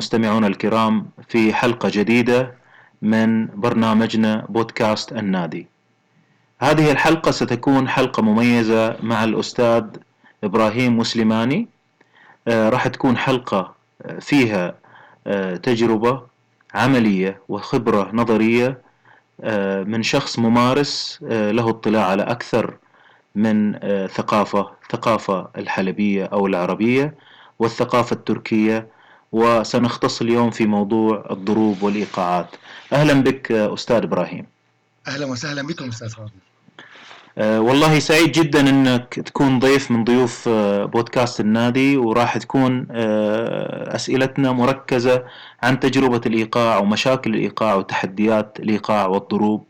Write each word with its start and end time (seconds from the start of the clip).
المستمعون 0.00 0.44
الكرام 0.44 1.06
في 1.28 1.54
حلقة 1.54 1.90
جديدة 1.92 2.54
من 3.02 3.46
برنامجنا 3.46 4.46
بودكاست 4.48 5.12
النادي. 5.12 5.66
هذه 6.60 6.90
الحلقة 6.90 7.30
ستكون 7.30 7.88
حلقة 7.88 8.22
مميزة 8.22 8.96
مع 9.02 9.24
الأستاذ 9.24 9.84
إبراهيم 10.44 10.98
مسلماني. 10.98 11.68
آه، 12.48 12.68
راح 12.68 12.88
تكون 12.88 13.16
حلقة 13.16 13.74
فيها 14.20 14.74
آه، 15.26 15.56
تجربة 15.56 16.22
عملية 16.74 17.40
وخبرة 17.48 18.10
نظرية 18.12 18.78
آه، 19.40 19.82
من 19.82 20.02
شخص 20.02 20.38
ممارس 20.38 21.18
له 21.30 21.68
اطلاع 21.70 22.06
على 22.06 22.22
أكثر 22.22 22.76
من 23.34 23.78
ثقافة، 24.06 24.70
ثقافة 24.92 25.48
الحلبية 25.56 26.24
أو 26.24 26.46
العربية 26.46 27.14
والثقافة 27.58 28.14
التركية 28.14 28.99
وسنختص 29.32 30.20
اليوم 30.20 30.50
في 30.50 30.66
موضوع 30.66 31.24
الضروب 31.30 31.82
والإيقاعات. 31.82 32.46
أهلا 32.92 33.22
بك 33.22 33.52
أستاذ 33.52 33.96
إبراهيم. 33.96 34.46
أهلا 35.08 35.26
وسهلا 35.26 35.66
بكم 35.66 35.88
أستاذ 35.88 36.08
فاضل 36.08 36.30
أه 37.38 37.60
والله 37.60 37.98
سعيد 37.98 38.32
جدا 38.32 38.60
إنك 38.60 39.14
تكون 39.14 39.58
ضيف 39.58 39.90
من 39.90 40.04
ضيوف 40.04 40.48
أه 40.48 40.84
بودكاست 40.84 41.40
النادي 41.40 41.96
وراح 41.96 42.38
تكون 42.38 42.86
أه 42.90 43.96
أسئلتنا 43.96 44.52
مركزة 44.52 45.24
عن 45.62 45.80
تجربة 45.80 46.20
الإيقاع 46.26 46.78
ومشاكل 46.78 47.34
الإيقاع 47.34 47.74
وتحديات 47.74 48.60
الإيقاع 48.60 49.06
والضروب. 49.06 49.66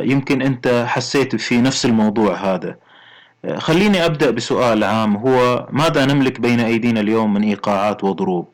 يمكن 0.00 0.42
أنت 0.42 0.84
حسيت 0.88 1.36
في 1.36 1.60
نفس 1.60 1.86
الموضوع 1.86 2.34
هذا. 2.34 2.76
خليني 3.58 4.04
أبدأ 4.04 4.30
بسؤال 4.30 4.84
عام 4.84 5.16
هو 5.16 5.68
ماذا 5.70 6.04
نملك 6.04 6.40
بين 6.40 6.60
أيدينا 6.60 7.00
اليوم 7.00 7.34
من 7.34 7.42
إيقاعات 7.42 8.04
وضروب؟ 8.04 8.48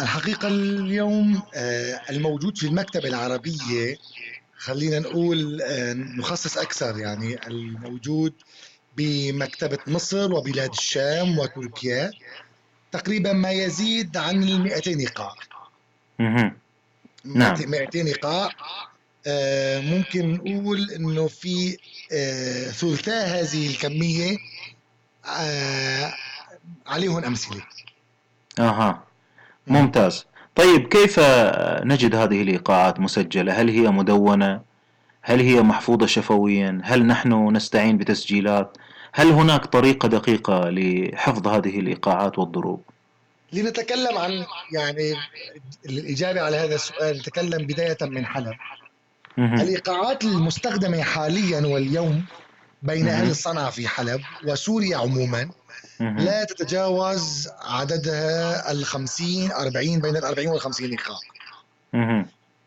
الحقيقة 0.00 0.48
اليوم 0.48 1.42
آه، 1.54 2.00
الموجود 2.10 2.58
في 2.58 2.66
المكتبة 2.66 3.08
العربية 3.08 3.96
خلينا 4.58 4.98
نقول 4.98 5.62
آه، 5.62 5.92
نخصص 5.92 6.58
أكثر 6.58 6.98
يعني 6.98 7.46
الموجود 7.46 8.32
بمكتبة 8.96 9.78
مصر 9.86 10.32
وبلاد 10.32 10.70
الشام 10.70 11.38
وتركيا 11.38 12.10
تقريبا 12.92 13.32
ما 13.32 13.50
يزيد 13.50 14.16
عن 14.16 14.42
ال 14.42 14.62
200 14.62 14.90
إيقاع. 14.90 15.34
نعم 17.24 17.54
200 17.66 17.98
إيقاع 17.98 18.44
آه، 18.46 18.93
ممكن 19.80 20.32
نقول 20.34 20.90
إنه 20.90 21.28
في 21.28 21.76
آه، 22.12 22.70
ثلثاء 22.70 23.26
هذه 23.26 23.70
الكمية 23.70 24.36
آه، 25.26 26.12
عليهم 26.86 27.24
أمثلة. 27.24 27.62
أها. 28.58 29.02
ممتاز. 29.66 30.26
طيب 30.54 30.88
كيف 30.88 31.20
نجد 31.84 32.14
هذه 32.14 32.42
الإيقاعات 32.42 33.00
مسجلة؟ 33.00 33.52
هل 33.52 33.68
هي 33.68 33.90
مدونة؟ 33.90 34.60
هل 35.22 35.40
هي 35.40 35.62
محفوظة 35.62 36.06
شفويا؟ 36.06 36.80
هل 36.84 37.06
نحن 37.06 37.56
نستعين 37.56 37.98
بتسجيلات؟ 37.98 38.76
هل 39.12 39.28
هناك 39.30 39.66
طريقة 39.66 40.08
دقيقة 40.08 40.70
لحفظ 40.70 41.48
هذه 41.48 41.78
الإيقاعات 41.80 42.38
والضروب؟ 42.38 42.82
لنتكلم 43.52 44.18
عن 44.18 44.44
يعني 44.72 45.14
الإجابة 45.86 46.40
على 46.40 46.56
هذا 46.56 46.74
السؤال 46.74 47.18
نتكلم 47.18 47.66
بداية 47.66 47.96
من 48.02 48.26
حلب. 48.26 48.54
الايقاعات 49.38 50.24
المستخدمة 50.24 51.02
حاليا 51.02 51.66
واليوم 51.66 52.24
بين 52.82 53.08
أهل 53.08 53.30
الصنعة 53.30 53.70
في 53.70 53.88
حلب 53.88 54.20
وسوريا 54.46 54.96
عموما 54.96 55.50
لا 56.00 56.44
تتجاوز 56.44 57.48
عددها 57.62 58.72
ال 58.72 58.84
50 58.84 59.52
40 59.52 60.00
بين 60.00 60.16
ال 60.16 60.24
40 60.24 60.48
وال 60.48 60.60
50 60.60 60.90
ايقاع 60.90 61.16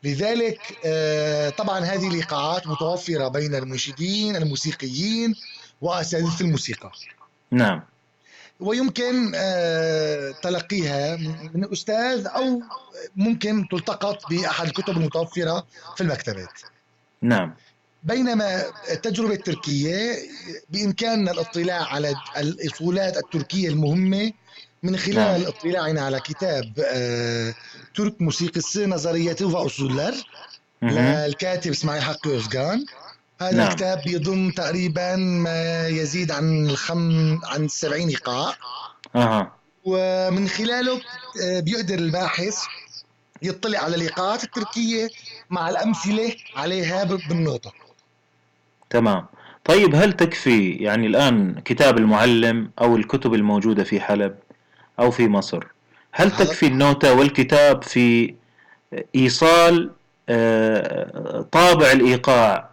لذلك 0.03 0.59
آه، 0.85 1.50
طبعا 1.50 1.79
هذه 1.79 2.07
الايقاعات 2.07 2.67
متوفرة 2.67 3.27
بين 3.27 3.56
المنشدين 3.56 4.35
الموسيقيين 4.35 5.35
وأساتذة 5.81 6.41
الموسيقى. 6.41 6.91
نعم. 7.51 7.81
ويمكن 8.59 9.31
آه، 9.35 10.31
تلقيها 10.31 11.16
من 11.53 11.72
أستاذ 11.72 12.28
أو 12.28 12.62
ممكن 13.16 13.68
تلتقط 13.72 14.29
بأحد 14.29 14.68
الكتب 14.68 14.97
المتوفرة 14.97 15.66
في 15.95 16.01
المكتبات. 16.01 16.59
نعم. 17.22 17.56
بينما 18.03 18.63
التجربة 18.91 19.34
التركية 19.34 20.16
بإمكاننا 20.69 21.31
الاطلاع 21.31 21.94
على 21.94 22.16
الأصولات 22.38 23.18
التركية 23.18 23.69
المهمة 23.69 24.31
من 24.84 24.97
خلال 24.97 25.41
نعم. 25.41 25.45
اطلاعنا 25.45 26.01
على 26.01 26.19
كتاب 26.19 26.74
آه، 26.79 27.53
ترك 27.95 28.22
موسيقى 28.22 28.62
نظريته 28.85 29.45
وأصولر 29.45 30.16
للكاتب 30.81 31.72
اسماعيل 31.72 32.01
حقي 32.01 32.31
أوزغان. 32.31 32.85
هذا 33.42 33.58
نعم. 33.58 33.68
الكتاب 33.68 34.02
بيضم 34.06 34.52
تقريبا 34.52 35.16
ما 35.16 35.88
يزيد 35.88 36.31
عن 36.31 36.66
الخم 36.66 37.40
عن 37.46 37.68
70 37.68 38.08
ايقاع 38.08 38.53
أها. 39.16 39.52
ومن 39.86 40.48
خلاله 40.48 41.02
آه، 41.44 41.59
بيقدر 41.59 41.96
الباحث 41.96 42.58
يطلع 43.42 43.80
على 43.80 43.96
الايقاعات 43.96 44.44
التركية 44.44 45.08
مع 45.50 45.70
الأمثلة 45.70 46.36
عليها 46.56 47.03
بالنوطه 47.03 47.72
تمام. 48.90 49.25
طيب 49.66 49.96
هل 49.96 50.14
تكفي 50.14 50.72
يعني 50.72 51.08
الآن 51.08 51.62
كتاب 51.66 51.98
المعلم 51.98 52.72
أو 52.81 52.96
الكتب 52.96 53.34
الموجودة 53.34 53.84
في 53.84 54.00
حلب 54.00 54.36
أو 55.00 55.12
في 55.12 55.28
مصر؟ 55.28 55.64
هل 56.12 56.31
تكفي 56.31 56.68
النوتة 56.68 57.14
والكتاب 57.14 57.84
في 57.84 58.36
إيصال 59.16 59.92
آه، 60.30 61.42
طابع 61.52 61.92
الإيقاع 61.92 62.69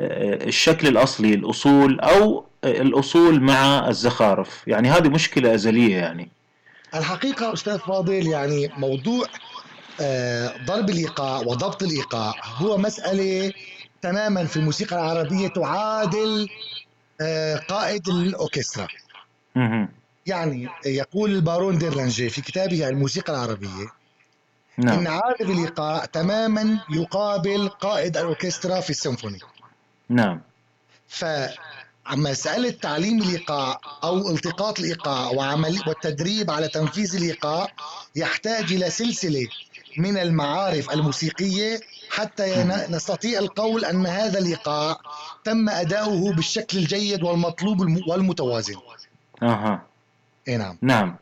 الشكل 0.00 0.88
الأصلي 0.88 1.34
الأصول 1.34 2.00
أو 2.00 2.44
الأصول 2.64 3.40
مع 3.40 3.88
الزخارف. 3.88 4.68
يعني 4.68 4.90
هذه 4.90 5.08
مشكلة 5.08 5.54
أزلية 5.54 5.96
يعني. 5.96 6.28
الحقيقة 6.94 7.52
أستاذ 7.52 7.78
فاضل 7.78 8.26
يعني 8.26 8.70
موضوع 8.76 9.26
آه، 10.00 10.54
ضرب 10.66 10.90
الإيقاع 10.90 11.38
وضبط 11.38 11.82
الإيقاع 11.82 12.34
هو 12.56 12.78
مسألة 12.78 13.52
تماما 14.02 14.44
في 14.44 14.56
الموسيقى 14.56 14.96
العربية 14.96 15.48
تعادل 15.48 16.48
آه، 17.20 17.56
قائد 17.56 18.08
الأوركسترا. 18.08 18.88
يعني 20.26 20.68
يقول 20.86 21.30
البارون 21.30 21.78
ديرلانجي 21.78 22.28
في 22.28 22.40
كتابه 22.40 22.86
عن 22.86 22.92
الموسيقى 22.92 23.32
العربية 23.32 23.86
نعم. 24.78 24.98
إن 24.98 25.06
عازف 25.06 25.40
الإيقاع 25.40 26.04
تماما 26.04 26.80
يقابل 26.90 27.68
قائد 27.68 28.16
الأوركسترا 28.16 28.80
في 28.80 28.90
السيمفوني. 28.90 29.38
نعم. 30.10 30.40
فمسألة 31.08 32.70
تعليم 32.70 33.22
الإيقاع 33.22 33.80
أو 34.04 34.30
التقاط 34.30 34.78
الإيقاع 34.78 35.30
وعمل 35.30 35.80
والتدريب 35.86 36.50
على 36.50 36.68
تنفيذ 36.68 37.16
الإيقاع 37.16 37.68
يحتاج 38.16 38.72
إلى 38.72 38.90
سلسلة 38.90 39.46
من 39.98 40.16
المعارف 40.18 40.90
الموسيقية 40.90 41.80
حتى 42.10 42.64
نستطيع 42.90 43.38
القول 43.38 43.84
أن 43.84 44.06
هذا 44.06 44.38
الإيقاع 44.38 44.96
تم 45.44 45.68
أداؤه 45.68 46.32
بالشكل 46.32 46.78
الجيد 46.78 47.22
والمطلوب 47.22 47.80
والمتوازن. 48.08 48.76
أها. 49.42 49.82
إيه 50.48 50.56
نعم. 50.56 50.78
نعم. 50.82 51.16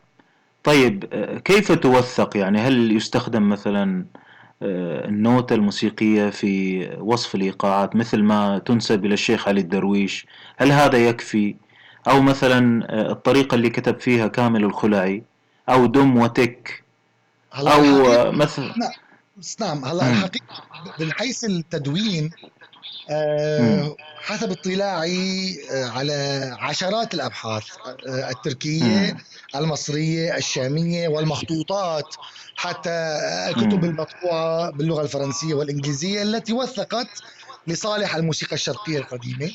طيب 0.63 1.05
كيف 1.45 1.71
توثق؟ 1.71 2.37
يعني 2.37 2.59
هل 2.59 2.95
يستخدم 2.95 3.49
مثلا 3.49 4.05
آه، 4.15 4.28
النوتة 4.61 5.53
الموسيقية 5.53 6.29
في 6.29 6.85
وصف 6.99 7.35
الإيقاعات 7.35 7.95
مثل 7.95 8.23
ما 8.23 8.59
تنسب 8.59 9.05
إلى 9.05 9.13
الشيخ 9.13 9.47
علي 9.47 9.61
الدرويش. 9.61 10.25
هل 10.57 10.71
هذا 10.71 10.97
يكفي؟ 10.97 11.55
أو 12.07 12.21
مثلا 12.21 12.87
آه، 12.89 13.11
الطريقة 13.11 13.55
اللي 13.55 13.69
كتب 13.69 13.99
فيها 13.99 14.27
كامل 14.27 14.63
الخلعي 14.63 15.23
أو 15.69 15.85
دم 15.85 16.17
وتك 16.17 16.83
أو 17.53 18.31
مثل 18.31 18.61
نعم, 18.61 18.91
نعم، 19.59 19.85
هلا 19.85 20.09
الحقيقة 20.11 20.63
من 20.99 21.13
حيث 21.13 21.43
التدوين 21.43 22.29
أه 23.09 23.95
حسب 24.17 24.51
اطلاعي 24.51 25.59
على 25.71 26.49
عشرات 26.59 27.13
الأبحاث 27.13 27.63
التركية 28.07 29.17
المصرية 29.55 30.37
الشامية 30.37 31.07
والمخطوطات 31.07 32.15
حتى 32.55 32.89
الكتب 33.49 33.83
المطبوعة 33.83 34.71
باللغة 34.71 35.01
الفرنسية 35.01 35.53
والإنجليزية 35.53 36.21
التي 36.23 36.53
وثقت 36.53 37.07
لصالح 37.67 38.15
الموسيقى 38.15 38.55
الشرقية 38.55 38.97
القديمة. 38.97 39.51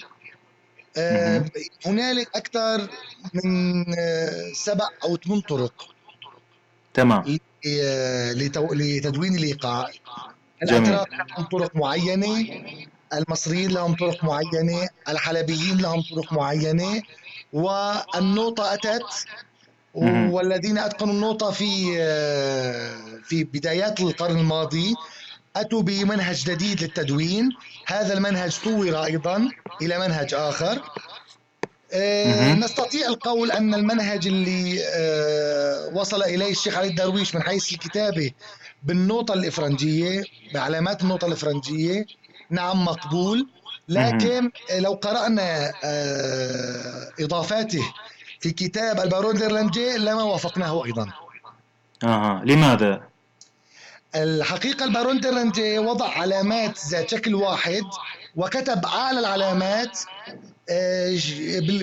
آه، 0.97 1.45
هنالك 1.87 2.29
أكثر 2.37 2.89
من 3.35 3.85
آه، 3.99 4.53
سبع 4.55 4.89
أو 5.05 5.17
ثمان 5.17 5.41
طرق 5.41 5.95
تمام. 6.95 7.39
آه، 7.67 8.33
لتدوين 8.33 9.35
الإيقاع. 9.39 9.91
الأتراك 10.63 11.09
لهم 11.13 11.45
طرق 11.47 11.77
معينة 11.77 12.47
المصريين 13.19 13.71
لهم 13.71 13.95
طرق 13.95 14.25
معينة 14.25 14.89
الحلبيين 15.09 15.79
لهم 15.79 16.03
طرق 16.03 16.33
معينة 16.33 17.03
والنوطة 17.53 18.75
أتت. 18.75 19.27
والذين 19.95 20.79
أتقنوا 20.79 21.15
النوطة 21.15 21.51
في 21.51 21.97
آه، 21.99 22.97
في 23.25 23.45
بدايات 23.45 24.01
القرن 24.01 24.39
الماضي 24.39 24.95
أتوا 25.57 25.83
بمنهج 25.83 26.45
جديد 26.45 26.83
للتدوين 26.83 27.49
هذا 27.87 28.15
المنهج 28.15 28.59
طور 28.65 29.05
أيضا 29.05 29.51
إلى 29.83 29.99
منهج 29.99 30.35
آخر 30.35 30.83
آه،. 31.93 32.55
نستطيع 32.55 33.07
القول 33.07 33.51
أن 33.51 33.75
المنهج 33.75 34.27
اللي 34.27 34.81
آه، 34.85 35.91
وصل 35.95 36.23
إليه 36.23 36.51
الشيخ 36.51 36.77
علي 36.79 36.89
الدرويش 36.89 37.35
من 37.35 37.43
حيث 37.43 37.73
الكتابة 37.73 38.31
بالنوطة 38.83 39.35
الإفرنجية 39.35 40.23
بعلامات 40.55 41.03
النوطة 41.03 41.27
الإفرنجية 41.27 42.07
نعم 42.51 42.85
مقبول. 42.85 43.47
لكن 43.89 44.51
لو 44.79 44.93
قرأنا 44.93 45.73
آه، 45.85 47.11
إضافاته 47.21 47.93
في 48.41 48.51
كتاب 48.51 49.01
البارون 49.01 49.35
ديرلانجي 49.39 49.97
لما 49.97 50.23
وافقناه 50.23 50.85
أيضا. 50.85 51.13
أها 52.05 52.43
لماذا؟ 52.45 53.03
الحقيقة 54.15 54.85
البارون 54.85 55.21
ديرلانجي 55.21 55.79
وضع 55.79 56.09
علامات 56.09 56.79
ذات 56.87 57.11
شكل 57.11 57.35
واحد 57.35 57.83
وكتب 58.37 58.85
أعلى 58.85 59.21
العلامات 59.21 59.99
آه، 60.71 61.19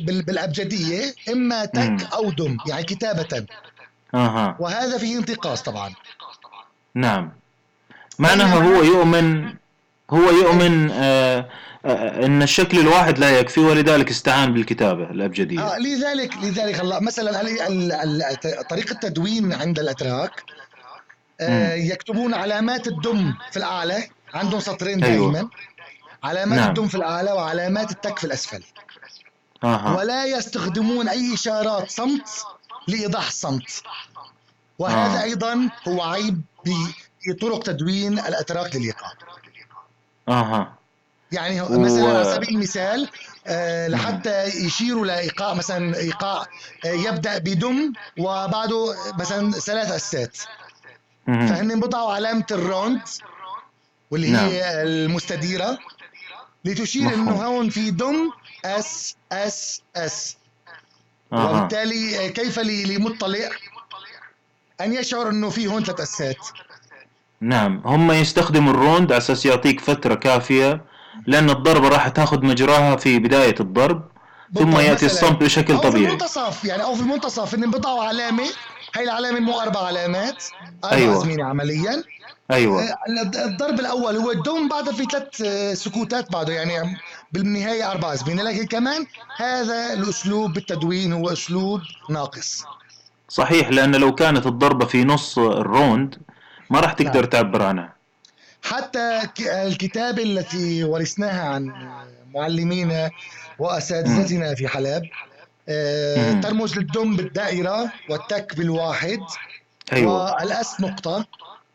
بالأبجدية 0.01 1.15
إما. 1.29 1.65
تك 1.65 2.13
أو 2.13 2.31
دم 2.31 2.57
يعني 2.67 2.83
كتابة. 2.83 3.45
أها. 4.15 4.55
وهذا 4.59 4.97
فيه 4.97 5.17
انتقاص 5.17 5.61
طبعا. 5.63 5.93
نعم. 6.95 7.31
معناها 8.19 8.55
هو 8.55 8.83
يؤمن 8.83 9.53
هو 10.13 10.29
يؤمن 10.29 10.91
آه 10.91 11.49
آه 11.85 12.25
إن 12.25 12.41
الشكل 12.43 12.79
الواحد 12.79 13.19
لا 13.19 13.39
يكفي 13.39 13.59
ولذلك 13.59 14.09
استعان 14.09 14.53
بالكتابة 14.53 15.03
الأبجدية 15.11 15.59
آه 15.75 15.79
لذلك 15.79 16.37
لذلك 16.37 16.79
هلا 16.79 16.99
مثلا 16.99 17.31
طريقة 18.69 18.91
التدوين 18.91 19.53
عند 19.53 19.79
الأتراك 19.79 20.43
آه. 21.41 21.73
يكتبون 21.73 22.33
علامات 22.33 22.87
الدم 22.87 23.33
في 23.51 23.57
الأعلى 23.57 24.03
عندهم 24.33 24.59
سطرين 24.59 25.03
أيوة. 25.03 25.31
دائما 25.33 25.49
علامات 26.23 26.59
نعم. 26.59 26.69
الدم 26.69 26.87
في 26.87 26.95
الأعلى 26.95 27.31
وعلامات 27.31 27.91
التك 27.91 28.19
في 28.19 28.23
الأسفل 28.23 28.63
أها 29.63 29.97
ولا 29.97 30.25
يستخدمون 30.25 31.07
أي 31.07 31.33
إشارات 31.33 31.91
صمت 31.91 32.29
لإيضاح 32.87 33.27
الصمت 33.27 33.83
وهذا 34.79 35.19
آه. 35.19 35.23
أيضا 35.23 35.69
هو 35.87 36.01
عيب 36.01 36.41
ب- 36.65 36.69
في 37.21 37.33
طرق 37.33 37.63
تدوين 37.63 38.19
الأتراك 38.19 38.75
للإيقاع 38.75 39.11
أها 40.29 40.73
يعني 41.31 41.61
و- 41.61 41.79
مثلا 41.79 42.09
على 42.17 42.33
سبيل 42.35 42.49
المثال 42.49 43.09
آه، 43.47 43.87
لحتى 43.87 44.43
يشيروا 44.43 45.05
لايقاع 45.05 45.53
مثلا 45.53 45.97
إيقاع 45.97 46.45
آه، 46.85 46.87
يبدأ 46.87 47.37
بدم 47.37 47.93
وبعده 48.19 48.95
مثلا 49.19 49.51
ثلاث 49.51 49.91
أسات. 49.91 50.37
فهن 51.25 51.79
بضعوا 51.79 52.13
علامة 52.13 52.45
الروند 52.51 53.01
واللي 54.11 54.29
نعم. 54.31 54.45
هي 54.45 54.83
المستديرة 54.83 55.77
لتشير 56.65 57.03
مفهوم. 57.03 57.27
إنه 57.29 57.45
هون 57.45 57.69
في 57.69 57.91
دم 57.91 58.31
أس 58.65 59.15
أس 59.31 59.81
أس 59.95 60.37
أها 61.33 61.49
وبالتالي 61.49 62.29
كيف 62.29 62.59
لمطلع 62.59 63.49
أن 64.81 64.93
يشعر 64.93 65.29
إنه 65.29 65.49
في 65.49 65.67
هون 65.67 65.83
ثلاث 65.83 65.99
أسات 65.99 66.37
نعم. 67.41 67.81
هم 67.85 68.11
يستخدموا 68.11 68.73
الروند 68.73 69.11
على 69.11 69.17
أساس 69.17 69.45
يعطيك 69.45 69.79
فترة 69.79 70.15
كافية 70.15 70.81
لأن 71.27 71.49
الضربة 71.49 71.87
راح 71.87 72.07
تاخذ 72.07 72.45
مجراها 72.45 72.95
في 72.95 73.19
بداية 73.19 73.55
الضرب 73.59 74.03
ثم 74.55 74.77
يأتي. 74.77 75.05
الصمت 75.05 75.43
بشكل 75.43 75.73
أو 75.73 75.81
في 75.81 75.87
طبيعي. 75.89 76.05
المنتصف 76.07 76.65
يعني 76.65 76.83
أو 76.83 76.95
في 76.95 77.01
المنتصف 77.01 77.55
إن 77.55 77.71
بضعوا 77.71 78.03
علامه 78.03 78.43
هي 78.95 79.03
العلامة 79.03 79.39
مو 79.39 79.59
أربع 79.59 79.79
علامات 79.79 80.43
أربع 80.83 80.95
أيوة. 80.97 81.43
عمليا. 81.43 82.03
أيوه. 82.51 82.81
آه، 82.83 82.95
الضرب 83.45 83.79
الأول 83.79 84.15
هو 84.15 84.31
الدوم 84.31 84.69
بعدها 84.69 84.93
في 84.93 85.05
ثلاث 85.11 85.41
آه، 85.41 85.73
سكوتات 85.73 86.31
بعده 86.31 86.53
يعني 86.53 86.97
بالنهاية 87.31 87.91
أربع 87.91 88.13
أزمنة. 88.13 88.43
لكن 88.43 88.65
كمان 88.65 89.05
هذا 89.37 89.93
الأسلوب 89.93 90.53
بالتدوين 90.53 91.13
هو 91.13 91.29
أسلوب 91.29 91.81
ناقص. 92.09 92.63
صحيح 93.29 93.69
لأن 93.69 93.95
لو 93.95 94.15
كانت 94.15 94.47
الضربة 94.47 94.85
في 94.85 95.03
نص 95.03 95.37
الروند 95.37 96.17
ما 96.71 96.79
راح 96.79 96.93
تقدر 96.93 97.19
نعم. 97.19 97.29
تعبر 97.29 97.61
عنها 97.61 97.93
حتى 98.63 99.21
الكتابة 99.39 100.23
التي 100.23 100.83
ورثناها 100.83 101.41
عن 101.41 101.71
معلمينا 102.33 103.09
وأساتذتنا 103.59 104.55
في 104.55 104.67
حلب 104.67 105.03
آه،. 105.69 106.41
ترمز 106.41 106.77
للدم 106.77 107.15
بالدائرة 107.15 107.91
والتك 108.09 108.55
بالواحد 108.55 109.19
أيوه 109.93 110.33
والأس 110.33 110.81
نقطة 110.81 111.25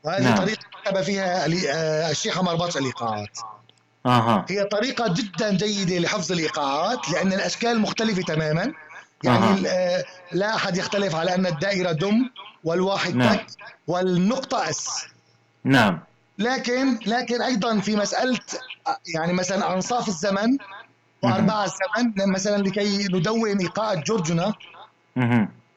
وهذه 0.05 0.23
نعم. 0.23 0.37
طريقة 0.37 0.63
كتب 0.85 1.03
فيها 1.03 1.47
آه، 1.47 2.11
الشيخ 2.11 2.39
عمر 2.39 2.55
بطش 2.55 2.77
الإيقاعات 2.77 3.39
أها 4.07 4.47
هي 4.49 4.65
طريقة 4.65 5.15
جدا 5.15 5.57
جيدة 5.57 5.99
لحفظ 5.99 6.33
الإيقاعات 6.33 7.11
لأن 7.11 7.33
الأشكال 7.33 7.81
مختلفة 7.81 8.23
تماما 8.23 8.73
يعني 9.27 9.69
آه، 9.69 10.05
لا 10.33 10.55
أحد 10.55 10.77
يختلف 10.77 11.15
على 11.15 11.35
أن 11.35 11.47
الدائرة 11.47 11.93
دم 11.93 12.31
والواحد 12.65 13.15
نعم. 13.15 13.35
تك 13.37 13.47
والنقطة 13.87 14.71
أس 14.71 14.89
نعم 15.65 16.01
لكن 16.39 16.99
لكن 17.07 17.43
أيضا 17.43 17.81
في 17.81 17.97
مسألة 17.97 18.39
يعني 19.15 19.33
مثلا 19.33 19.75
أنصاف 19.75 20.09
الزمن 20.09 20.59
وأرباع 21.23 21.65
الزمن 21.65 22.33
مثلا 22.33 22.63
لكي 22.63 23.05
ندون 23.05 23.59
إيقاع 23.61 23.95
جورجنا. 23.95 24.53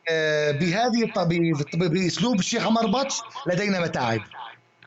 آه، 0.10 0.51
بهذه 0.51 1.04
الط- 1.04 1.19
ب- 1.19 1.63
ب- 1.74 1.92
بأسلوب 1.94 2.40
الشيخ 2.40 2.68
عمر 2.68 2.86
بطش 2.88 3.22
لدينا 3.48 3.80
متاعب 3.80 4.22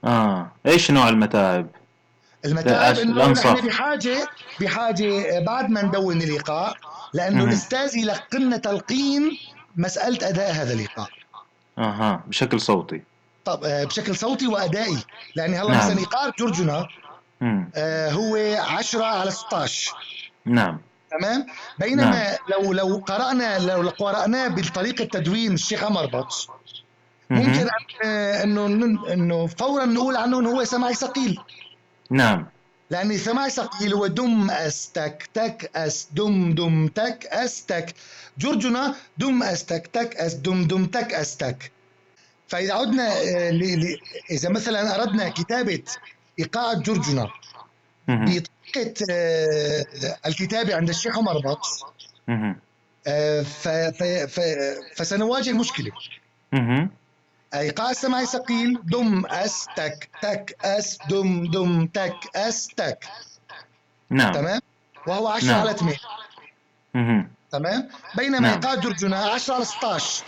آه 0.05 0.51
إيش 0.67 0.91
نوع 0.91 1.09
المتاعب؟ 1.09 1.67
المتاعب 2.45 2.97
إنه. 2.99 3.27
نحن 3.33 3.67
بحاجه 3.67 4.29
بحاجة 4.61 5.37
آه، 5.37 5.45
بعد 5.45 5.71
ما 5.71 5.83
ندون 5.83 6.23
الإيقاع 6.23 6.75
لأنه. 7.15 7.45
الأستاذ 7.45 7.97
يلقنا 7.97 8.57
تلقين 8.57 9.39
مسألة 9.77 10.29
أداء 10.29 10.53
هذا 10.53 10.73
الايقاع 10.73 11.09
أها 11.79 12.25
بشكل 12.27 12.61
صوتي. 12.61 13.03
طب 13.45 13.65
آه، 13.65 13.85
بشكل 13.85 14.17
صوتي 14.17 14.47
وأدائي. 14.47 14.99
لأن 15.37 15.55
هلا 15.55 15.71
نعم. 15.71 15.79
مثلا 15.79 15.99
ايقاع 15.99 16.31
جورجنا. 16.39 16.89
آه، 17.75 18.11
هو 18.11 18.37
10 18.59 19.05
على 19.05 19.31
16 19.31 19.93
نعم. 20.45 20.81
تمام؟ 21.11 21.47
بينما 21.79 22.37
لو 22.49 22.73
لو 22.73 23.03
قرأنا 23.07 23.59
لو 23.59 23.89
قرأناه 23.89 24.49
بطريقة 24.49 25.05
تدوين 25.05 25.55
الشيخ 25.55 25.85
عمر 25.85 26.07
بطش. 26.07 26.49
ممكن 27.31 27.69
آه، 28.05 28.43
أنه 28.45 28.67
أنه 29.13 29.47
فورا 29.47 29.85
نقول 29.85 30.17
عنه 30.17 30.41
إنه 30.41 30.51
هو 30.51 30.65
سماعي 30.65 30.95
ثقيل. 30.95 31.39
نعم. 32.11 32.47
لأن 32.93 33.19
سماعي 33.19 33.51
ثقيل 33.51 33.95
هو 33.95 34.07
دم 34.07 34.51
اس 34.51 34.91
تك 35.35 35.71
أس 35.77 36.09
دم 36.13 36.55
دم 36.55 36.89
تك 36.89 37.27
اس 37.27 37.67
تك 37.67 37.95
جورجنا 38.39 38.95
دم 39.19 39.43
اس 39.43 39.65
تك 39.65 40.17
أس 40.17 40.35
دم 40.35 40.67
دم 40.67 40.87
تك 40.87 41.15
اس 41.15 41.37
تك 41.37 41.73
فإذا 42.49 42.75
عدنا 42.75 43.09
آه، 43.13 43.97
إذا 44.31 44.49
مثلا 44.49 45.03
أردنا 45.03 45.29
كتابة 45.29 45.83
إيقاع 46.39 46.73
جورجنا 46.75 47.29
مهم. 48.09 48.25
بطريقة 48.25 49.05
آه، 49.11 49.85
الكتابة 50.27 50.77
عند 50.77 50.89
الشيخ 50.89 51.19
عمر 51.19 51.57
مهم. 52.29 52.57
آه، 53.07 53.43
فسنواجه 54.97 55.53
مشكلة. 55.53 55.91
إيقاع 57.55 57.91
السماعي 57.91 58.27
ثقيل 58.27 58.81
دم 58.85 59.27
أس 59.27 59.67
تك 59.77 60.09
تك 60.23 60.57
أس 60.65 60.99
دم 61.09 61.47
دم 61.47 61.87
تك 61.87 62.17
أس 62.37 62.69
تك 62.77 63.05
نعم 64.11 64.33
تمام 64.33 64.61
وهو 65.07 65.29
10 65.29 65.47
نعم. 65.47 65.61
على 65.61 65.73
8 65.77 65.97
مهم. 66.95 67.31
تمام 67.53 67.89
بينما 68.17 68.39
نعم. 68.39 68.53
إيقاع 68.55 68.75
جورجنا 68.75 69.17
10 69.19 69.55
على 69.55 69.65
16 69.65 70.25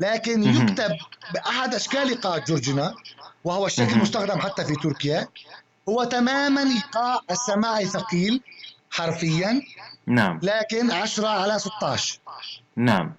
لكن. 0.00 0.42
يكتب 0.42 0.90
بأحد 1.34 1.74
أشكال 1.74 2.08
إيقاع 2.08 2.38
جورجنا 2.38 2.94
وهو 3.44 3.66
الشكل. 3.66 3.92
المستخدم 3.92 4.40
حتى 4.40 4.64
في 4.64 4.74
تركيا 4.74 5.28
هو 5.88 6.04
تماما 6.04 6.62
إيقاع 6.62 7.20
السماعي 7.30 7.86
ثقيل 7.86 8.40
حرفيا 8.90 9.62
نعم 10.06 10.40
لكن 10.42 10.90
10 10.90 11.28
على 11.28 11.58
16 11.58 12.18
نعم 12.76 13.12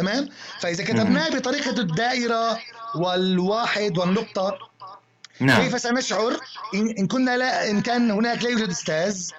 تمام؟ 0.00 0.28
فإذا 0.60 0.84
كتبناه 0.84 1.28
بطريقة 1.28 1.80
الدائرة 1.80 2.58
والواحد 2.94 3.98
والنقطة 3.98 4.58
نعم. 5.40 5.62
كيف 5.62 5.80
سنشعر؟ 5.80 6.32
إن 6.74 7.06
كنا 7.06 7.36
لا 7.36 7.70
إن 7.70 7.80
كان 7.80 8.10
هناك 8.10 8.42
لا 8.44 8.50
يوجد 8.50 8.68
أستاذ 8.68 9.30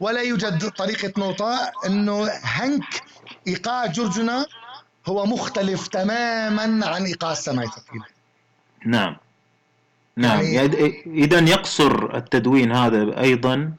ولا 0.00 0.20
يوجد 0.20 0.70
طريقة 0.70 1.12
نوطة 1.18 1.72
إنه 1.86 2.30
هنك 2.42 3.02
إيقاع 3.48 3.86
جورجنا 3.86 4.46
هو 5.06 5.26
مختلف 5.26 5.88
تماما 5.88 6.86
عن 6.86 7.04
إيقاع 7.04 7.32
الثقيل 7.32 7.70
نعم. 8.86 9.16
نعم. 10.16 10.40
يعني- 10.40 11.02
اذا 11.06 11.38
يقصر 11.38 12.16
التدوين 12.16 12.72
هذا 12.72 13.20
أيضا 13.20 13.72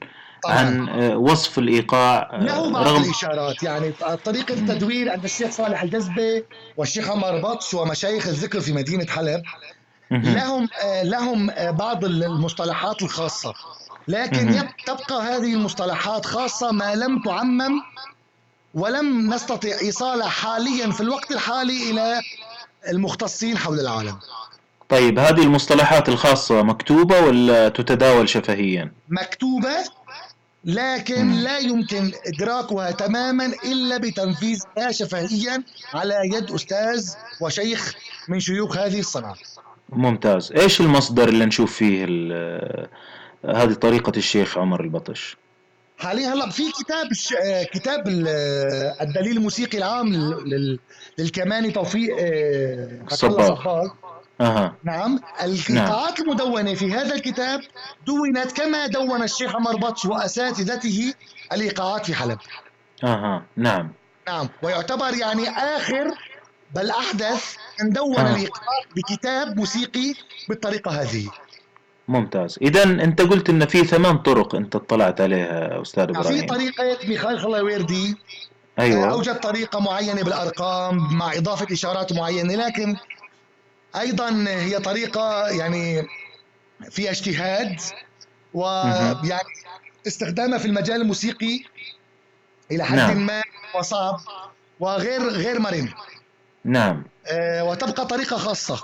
عن 0.50 0.88
آه، 0.88 1.16
وصف 1.16 1.58
الإيقاع 1.58 2.30
آه، 2.32 2.44
له 2.44 2.70
بعض 2.72 2.86
رغم 2.86 3.02
الاشارات 3.02 3.62
يعني 3.62 3.92
طريقة 4.24 4.54
التدوير 4.54 5.10
عند 5.10 5.24
الشيخ 5.24 5.50
صالح 5.50 5.82
الجزبه 5.82 6.42
والشيخ 6.76 7.10
عمر 7.10 7.40
بطش 7.40 7.74
ومشايخ 7.74 8.26
الذكر 8.26 8.60
في 8.60 8.72
مدينة 8.72 9.06
حلب. 9.06 9.42
لهم 10.10 10.68
آه، 10.84 11.02
لهم 11.02 11.50
آه، 11.50 11.70
بعض 11.70 12.04
المصطلحات 12.04 13.02
الخاصة 13.02 13.54
لكن 14.08 14.68
تبقى 14.86 15.22
هذه 15.22 15.54
المصطلحات 15.54 16.26
خاصة 16.26 16.72
ما 16.72 16.94
لم 16.94 17.22
تعمم 17.22 17.82
ولم 18.74 19.34
نستطع 19.34 19.68
ايصالها 19.68 20.28
حاليا 20.28 20.90
في 20.90 21.00
الوقت 21.00 21.30
الحالي 21.30 21.90
إلى 21.90 22.20
المختصين 22.88 23.58
حول 23.58 23.80
العالم 23.80 24.18
طيب 24.88 25.18
هذه 25.18 25.42
المصطلحات 25.42 26.08
الخاصة 26.08 26.62
مكتوبة 26.62 27.20
ولا 27.20 27.68
تتداول 27.68 28.28
شفهيا؟ 28.28 28.92
مكتوبة 29.08 29.76
لكن. 30.66 31.32
لا 31.32 31.58
يمكن 31.58 32.12
إدراكها 32.26 32.90
تماما 32.90 33.46
إلا 33.64 33.96
بتنفيذها 33.98 34.90
شفهيا 34.90 35.62
على 35.94 36.14
يد 36.34 36.50
أستاذ 36.50 37.10
وشيخ 37.40 37.94
من 38.28 38.40
شيوخ 38.40 38.78
هذه 38.78 39.00
الصنعه. 39.00 39.34
ممتاز 39.88 40.52
إيش 40.52 40.80
المصدر 40.80 41.28
اللي 41.28 41.44
نشوف 41.46 41.72
فيه 41.76 42.04
هذه 43.44 43.72
طريقة 43.72 44.12
الشيخ 44.16 44.58
عمر 44.58 44.80
البطش 44.80 45.36
حاليا 45.98 46.32
هلا 46.34 46.50
في 46.50 46.62
كتاب 46.72 47.10
الش... 47.10 47.34
كتاب 47.72 48.08
ال- 48.08 48.28
الدليل 49.00 49.36
الموسيقي 49.36 49.78
العام 49.78 50.12
لل... 50.12 50.50
لل... 50.50 50.78
للكماني 51.18 51.70
توفيق 51.70 52.16
آه، 52.20 52.88
صباغ. 53.08 53.88
أها. 54.40 54.74
نعم. 54.84 55.20
القطاعات 55.42 56.20
المدونة 56.20 56.74
في 56.74 56.92
هذا 56.92 57.14
الكتاب 57.14 57.60
دونت 58.06 58.52
كما 58.52 58.86
دون 58.86 59.22
الشيخ 59.22 59.56
عمر 59.56 59.76
بطش 59.76 60.04
وأساتذته 60.04 61.14
الإيقاعات 61.52 62.06
في 62.06 62.14
حلب. 62.14 62.38
أها. 63.04 63.42
نعم. 63.56 63.92
نعم. 64.28 64.48
ويعتبر 64.62 65.14
يعني 65.14 65.48
آخر 65.50 66.10
بل 66.74 66.90
أحدث 66.90 67.56
من 67.82 67.90
دون 67.90 68.16
آه. 68.18 68.30
الإيقاع 68.30 68.80
بكتاب 68.96 69.56
موسيقي 69.56 70.14
بالطريقة 70.48 70.90
هذه. 70.90 71.30
ممتاز. 72.08 72.58
اذا 72.62 72.82
أنت 72.82 73.20
قلت 73.20 73.50
إن 73.50 73.66
في 73.66 73.84
ثمان 73.84 74.18
طرق 74.18 74.54
أنت 74.54 74.76
اطلعت 74.76 75.20
عليها 75.20 75.82
أستاذ 75.82 76.04
في 76.04 76.18
إبراهيم. 76.18 76.46
طريقة 76.46 77.08
ميخائيل 77.08 77.40
خلاويردي. 77.40 78.16
أيوه. 78.78 79.10
أوجد 79.10 79.40
طريقة 79.40 79.80
معينة 79.80 80.22
بالأرقام 80.22 81.16
مع 81.18 81.32
إضافة 81.32 81.66
إشارات 81.72 82.12
معينة 82.12 82.54
لكن 82.54 82.96
أيضا 84.00 84.44
هي 84.48 84.78
طريقة 84.78 85.48
يعني 85.48 86.06
فيها 86.90 87.10
اجتهاد. 87.10 87.80
ويعني 88.54 89.42
استخدامها 90.06 90.58
في 90.58 90.66
المجال 90.66 91.00
الموسيقي 91.00 91.64
إلى 92.70 92.84
حد 92.84 92.96
نعم. 92.96 93.26
ما 93.26 93.42
وصعب 93.74 94.20
وغير 94.80 95.28
غير 95.28 95.58
مرن 95.58 95.88
نعم 96.64 97.04
آه، 97.26 97.64
وتبقى 97.64 98.06
طريقة 98.06 98.36
خاصة 98.36 98.82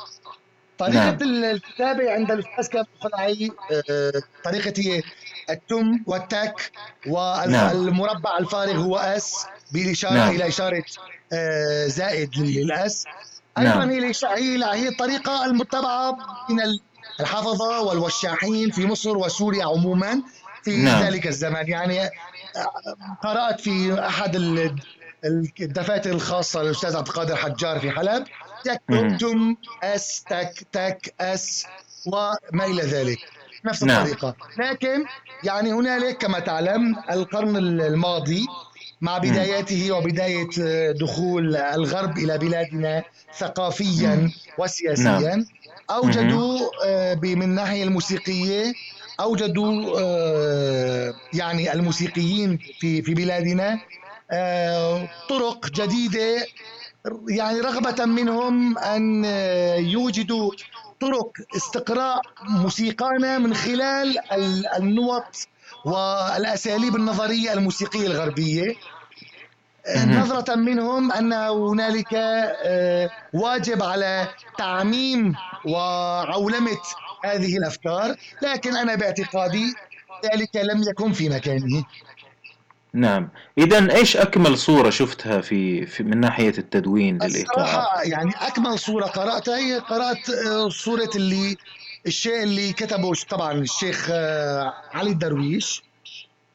طريقة 0.79 1.11
نعم. 1.11 1.19
الكتابة 1.23 2.13
عند 2.13 2.31
الأستاذ 2.31 2.67
كامل 2.67 2.87
الخلعي 2.97 3.51
آه، 3.91 4.23
طريقة 4.45 4.73
هي 4.79 5.03
التم 5.51 6.03
والتك 6.07 6.73
نعم. 7.07 7.77
والمربع 7.77 8.39
الفارغ 8.39 8.77
هو 8.77 8.97
أس 8.97 9.47
بالإشارة 9.73 10.15
نعم. 10.15 10.35
إلى 10.35 10.49
إشارة 10.49 10.85
آه، 11.33 11.87
زائد 11.87 12.39
للأس 12.39 13.05
أيضا 13.59 13.71
نعم. 13.71 13.91
هي 13.91 13.99
هي 14.75 14.89
الطريقة 14.89 15.45
المتبعة 15.45 16.17
من 16.51 16.61
ال- 16.61 16.81
الحفظة 17.21 17.81
والوشاحين 17.81 18.71
في 18.71 18.87
مصر 18.87 19.17
وسوريا 19.17 19.65
عموما 19.65 20.23
في 20.65 20.77
نعم. 20.77 21.03
ذلك 21.03 21.27
الزمان 21.27 21.69
يعني 21.69 22.01
آه، 22.03 22.11
قرأت 23.23 23.61
في 23.61 23.93
ال- 25.25 25.51
الدفاتر 25.61 26.11
الخاصة 26.11 26.63
للأستاذ 26.63 26.97
عبد 26.97 27.07
القادر 27.09 27.37
حجار 27.37 27.81
في 27.81 27.91
حلب 27.91 28.25
مهم. 28.89 29.07
يكتب 29.15 29.19
تم 29.19 29.57
أس 29.83 30.25
تك 30.29 30.67
تك 30.73 31.15
أس 31.21 31.67
وما 32.07 32.65
إلى 32.65 32.83
ذلك 32.83 33.19
نفس 33.65 33.83
نعم. 33.83 34.03
الطريقة 34.07 34.35
لكن 34.59 35.05
يعني 35.45 35.73
هنالك 35.73 36.19
كما 36.19 36.39
تعلم 36.39 36.97
القرن 37.11 37.57
الماضي 37.57 38.47
مع 39.03 39.19
بداياته 39.19 39.93
وبداية 39.93 40.49
دخول 40.93 41.57
الغرب 41.57 42.19
إلى 42.19 42.39
بلادنا 42.39 43.03
ثقافيا 43.39 44.31
وسياسيا. 44.59 45.45
أوجدوا 45.91 46.59
آه، 46.87 47.15
من 47.23 47.43
الناحية 47.43 47.85
الموسيقية 47.85 48.73
أوجدوا 49.21 50.01
آه، 50.01 51.15
يعني 51.35 51.73
الموسيقيين 51.73 52.59
في 52.81 53.03
في 53.03 53.15
بلادنا 53.15 53.81
آه، 54.31 55.09
طرق 55.29 55.67
جديدة 55.67 56.47
يعني 57.29 57.61
رغبة 57.61 58.05
منهم 58.05 58.79
أن 58.79 59.23
آه، 59.27 59.77
يوجدوا 59.77 60.51
طرق 61.01 61.31
استقراء 61.57 62.21
موسيقانا 62.49 63.39
من 63.39 63.55
خلال 63.55 64.33
ال- 64.33 64.67
النمط 64.67 65.49
والأساليب 65.85 66.97
النظرية 66.97 67.53
الموسيقية 67.53 68.07
الغربية. 68.07 68.63
آه، 68.63 68.75
مهم. 68.75 68.92
نظرة 70.07 70.55
منهم 70.55 71.13
أن 71.13 71.33
هنالك 71.33 72.15
آه، 72.15 73.11
واجب 73.33 73.83
على 73.83 74.29
تعميم 74.59 75.35
وعولمة 75.65 76.79
هذه 77.25 77.57
الأفكار 77.57 78.17
لكن 78.43 78.77
أنا 78.77 78.95
باعتقادي 78.95 79.75
ذلك 80.25 80.57
لم 80.57 80.83
يكن 80.83 81.13
في 81.13 81.29
مكانه. 81.29 81.85
نعم. 82.95 83.29
اذا 83.59 83.95
إيش 83.95 84.17
أكمل 84.17 84.59
صورة 84.59 84.91
شفتها 84.91 85.41
في, 85.41 85.87
في 85.87 86.03
من 86.03 86.21
ناحية 86.21 86.55
التدوين 86.59 87.19
للايقاع 87.23 88.05
يعني 88.05 88.33
أكمل 88.41 88.79
صورة 88.79 89.07
قرأتها 89.07 89.59
هي 89.59 89.79
قرأت 89.79 90.31
آه، 90.31 90.69
صورة 90.69 91.11
اللي 91.17 91.57
الشيء 92.07 92.43
اللي 92.43 92.73
كتبه 92.73 93.13
طبعا 93.29 93.53
الشيخ 93.53 94.09
آه، 94.13 94.75
علي 94.93 95.11
الدرويش. 95.11 95.83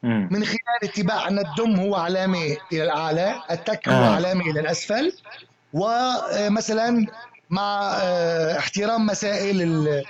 مم. 0.02 0.28
من 0.30 0.44
خلال 0.44 0.58
اتباع 0.84 1.28
أن 1.28 1.38
الدم 1.38 1.80
هو 1.80 1.94
علامة 1.96 2.56
إلى 2.72 2.82
الأعلى 2.84 3.34
التك 3.50 3.88
هو 3.88 4.04
آه. 4.04 4.14
علامة 4.14 4.50
إلى 4.50 4.60
الأسفل 4.60 5.12
ومثلا 5.72 7.06
مع 7.50 7.92
آه، 8.02 8.58
احترام 8.58 9.06
مسائل 9.06 9.62
ال- 9.62 10.04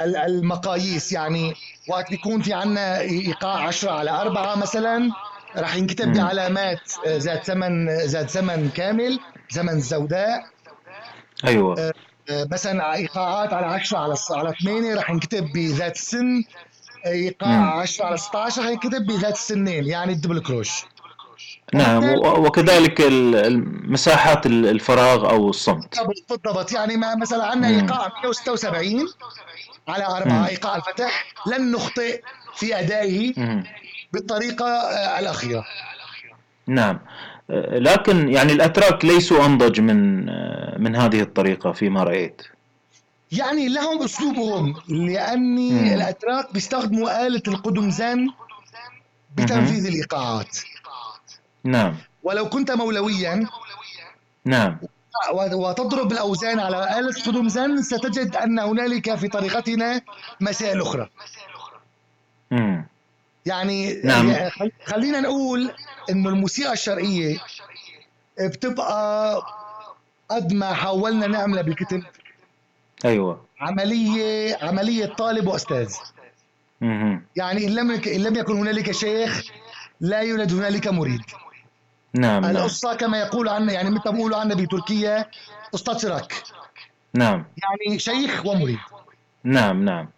ال- 0.00 0.16
المقاييس 0.16 1.12
يعني 1.12 1.54
وقت 1.88 2.10
بيكون 2.10 2.42
في 2.42 2.52
عنا 2.52 3.00
إيقاع 3.00 3.66
10 3.66 3.90
على 3.90 4.10
4 4.10 4.56
مثلا 4.56 5.10
راح 5.56 5.76
ينكتب 5.76 6.06
مم. 6.06 6.12
بعلامات 6.14 6.92
آه، 7.06 7.16
ذات 7.16 7.46
زمن 7.46 7.88
ذات 7.88 8.30
زمن 8.30 8.68
كامل 8.70 9.18
زمن 9.50 9.68
الزوداء 9.72 10.44
أيوه 11.46 11.92
مثلا 12.30 12.94
إيقاعات 12.94 13.52
على 13.52 13.66
10 13.66 13.98
على 13.98 14.14
على 14.30 14.54
8 14.62 14.94
راح 14.94 15.10
ينكتب 15.10 15.52
بذات 15.54 15.96
السن 15.96 16.42
ايقاع 17.06 17.50
مم. 17.74 17.80
10 17.80 18.04
على 18.06 18.16
16 18.16 18.62
راح 18.62 18.70
ينكتب 18.70 19.06
بذات 19.06 19.32
السنين 19.34 19.86
يعني 19.86 20.12
الدبل 20.12 20.38
كروش 20.42 20.84
نعم 21.74 22.04
وكذلك 22.24 23.00
ال- 23.00 23.36
ال- 23.36 23.92
مساحات 23.92 24.46
ال- 24.46 24.66
الفراغ 24.66 25.30
أو 25.30 25.50
الصمت 25.50 25.96
بالضبط 26.28 26.72
يعني 26.72 26.96
ما 26.96 27.14
مثلا 27.14 27.46
عندنا. 27.46 27.68
ايقاع 27.68 28.12
176 28.24 29.08
على 29.88 30.04
مم. 30.04 30.10
أربعة 30.14 30.48
ايقاع 30.48 30.76
الفتح 30.76 31.24
لن 31.46 31.72
نخطئ 31.72 32.22
في 32.54 32.78
أدائه. 32.80 33.34
بالطريقة 34.12 34.66
آه، 34.66 35.18
الأخيرة 35.18 35.64
نعم 36.66 36.98
آه، 37.50 37.78
لكن 37.78 38.28
يعني 38.28 38.52
الأتراك 38.52 39.04
ليسوا 39.04 39.46
أنضج 39.46 39.80
من 39.80 40.28
آه، 40.28 40.78
من 40.78 40.96
هذه 40.96 41.20
الطريقة 41.20 41.72
فيما 41.72 42.02
رأيت 42.04 42.42
يعني 43.38 43.68
لهم 43.68 44.02
أسلوبهم 44.02 44.74
لأني 44.88 45.70
مم. 45.70 45.92
الأتراك 45.94 46.52
بيستخدموا 46.52 47.26
آلة 47.26 47.42
القدمزان 47.48 48.28
بتنفيذ 49.36 49.86
الإيقاعات 49.86 50.58
نعم 51.64 51.96
ولو 52.22 52.48
كنت 52.48 52.70
مولويا 52.70 53.46
نعم 54.44 54.76
وتضرب 55.52 56.12
الأوزان 56.12 56.60
على 56.60 56.98
آلة 56.98 57.12
قدمزان 57.26 57.82
ستجد 57.82 58.36
أن 58.36 58.58
هنالك 58.58 59.14
في 59.14 59.28
طريقتنا 59.28 60.00
مسائل 60.40 60.80
أخرى 60.82 61.08
مم. 62.50 62.86
يعني 63.46 64.00
نعم. 64.04 64.28
يعني 64.30 64.50
خل- 64.50 64.72
خلينا 64.86 65.20
نقول 65.20 65.74
أنه 66.10 66.28
الموسيقى 66.28 66.72
الشرقية 66.72 67.38
بتبقى 68.40 69.42
قد 70.28 70.52
ما 70.52 70.72
حاولنا 70.74 71.26
نعملها 71.26 71.62
بالكتب 71.62 72.02
أيوه. 73.04 73.44
عملية 73.60 74.56
عملية 74.62 75.06
طالب 75.06 75.46
وأستاذ. 75.46 75.94
مهم. 76.80 77.22
يعني 77.36 77.66
إن 77.66 77.74
لم 77.74 77.90
إن 77.90 78.22
لم 78.22 78.36
يكن 78.36 78.56
هنالك 78.56 78.90
شيخ 78.90 79.42
لا 80.00 80.20
يولد 80.20 80.52
هنالك 80.52 80.88
مريد. 80.88 81.20
نعم 82.14 82.42
نعم. 82.42 82.56
القصة 82.56 82.94
كما 82.94 83.18
يقول 83.18 83.48
عنا 83.48 83.72
يعني 83.72 83.90
مثل 83.90 84.02
ما 84.06 84.12
بيقولوا 84.12 84.38
عنا 84.38 84.54
بتركيا 84.54 85.26
شراك. 85.96 86.34
نعم. 87.14 87.44
يعني 87.62 87.98
شيخ 87.98 88.46
ومريد. 88.46 88.78
نعم 89.44 89.84
نعم. 89.84 90.08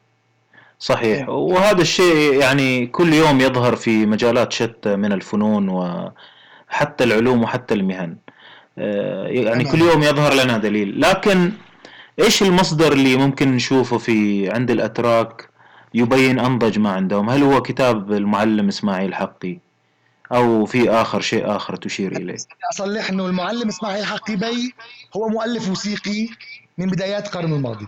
صحيح. 0.78 1.28
وهذا 1.28 1.82
الشيء 1.82 2.34
يعني 2.34 2.86
كل 2.86 3.12
يوم 3.14 3.40
يظهر 3.40 3.76
في 3.76 4.06
مجالات 4.06 4.52
شتى 4.52 4.96
من 4.96 5.12
الفنون 5.12 5.68
وحتى 5.68 7.04
العلوم 7.04 7.42
وحتى 7.42 7.74
المهن. 7.74 8.16
آه، 8.78 9.26
يعني 9.26 9.64
كل 9.64 9.80
يوم 9.80 10.02
يظهر 10.02 10.34
لنا 10.34 10.58
دليل. 10.58 11.00
لكن 11.00 11.52
إيش 12.18 12.42
المصدر 12.42 12.92
اللي 12.92 13.16
ممكن 13.16 13.52
نشوفه 13.52 13.98
في 13.98 14.50
عند 14.50 14.70
الأتراك 14.70 15.48
يبين 15.94 16.38
أنضج 16.38 16.78
ما 16.78 16.90
عندهم؟ 16.90 17.30
هل 17.30 17.42
هو 17.42 17.62
كتاب 17.62 18.12
المعلم 18.12 18.68
إسماعيل 18.68 19.14
حقي 19.14 19.58
أو 20.32 20.64
في 20.66 20.90
آخر 20.90 21.20
شيء 21.20 21.56
آخر 21.56 21.76
تشير 21.76 22.16
إليه؟ 22.16 22.36
أصلح 22.74 23.10
إنه 23.10 23.26
المعلم 23.26 23.68
إسماعيل 23.68 24.04
حقي 24.04 24.36
بي 24.36 24.74
هو 25.16 25.28
مؤلف 25.28 25.68
موسيقي 25.68 26.28
من 26.78 26.86
بدايات 26.86 27.26
القرن 27.26 27.52
الماضي. 27.52 27.86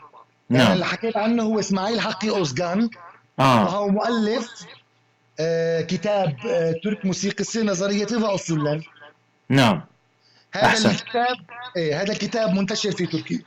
نعم. 0.51 0.61
يعني 0.61 0.75
اللي 0.75 0.85
حكيت 0.85 1.17
عنه 1.17 1.43
هو 1.43 1.59
إسماعيل 1.59 2.01
حقي 2.01 2.31
أوزغان. 2.31 2.91
آه. 3.39 3.65
وهو 3.65 3.89
مؤلف 3.89 4.51
آه 5.41 5.81
كتاب 5.81 6.37
آه 6.47 6.75
ترك 6.85 7.07
موسيقى 7.07 7.45
نظرية 7.63 8.07
وأصولا 8.13 8.81
نعم. 9.49 9.81
هذا 10.53 10.67
أحسن. 10.67 10.91
الكتاب 10.91 11.37
إيه 11.77 12.03
هذا 12.03 12.13
الكتاب 12.13 12.55
منتشر 12.55 12.93
في 12.93 13.07
تركيا. 13.07 13.43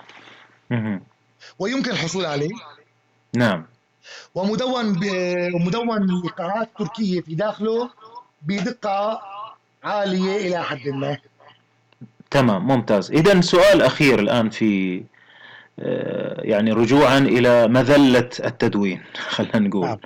ويمكن 1.60 1.92
الحصول 1.92 2.26
عليه. 2.26 2.52
نعم. 3.36 3.66
ومدون 4.36 5.00
ومدون 5.54 6.22
لقاءات 6.26 6.70
تركية 6.80 7.22
في 7.22 7.36
داخله 7.36 7.90
بدقة 8.42 9.22
عالية 9.84 10.48
إلى 10.48 10.64
حد 10.64 10.88
ما. 10.88 11.18
تمام 12.32 12.68
ممتاز. 12.68 13.12
إذا 13.12 13.42
سؤال 13.42 13.82
أخير 13.82 14.20
الآن 14.20 14.50
في 14.50 15.04
آه، 15.80 16.42
يعني 16.42 16.72
رجوعا 16.72 17.18
إلى 17.18 17.68
مذلة 17.68 18.30
التدوين 18.46 19.02
خلينا 19.36 19.60
نقول. 19.60 19.86
نعم. 19.86 19.98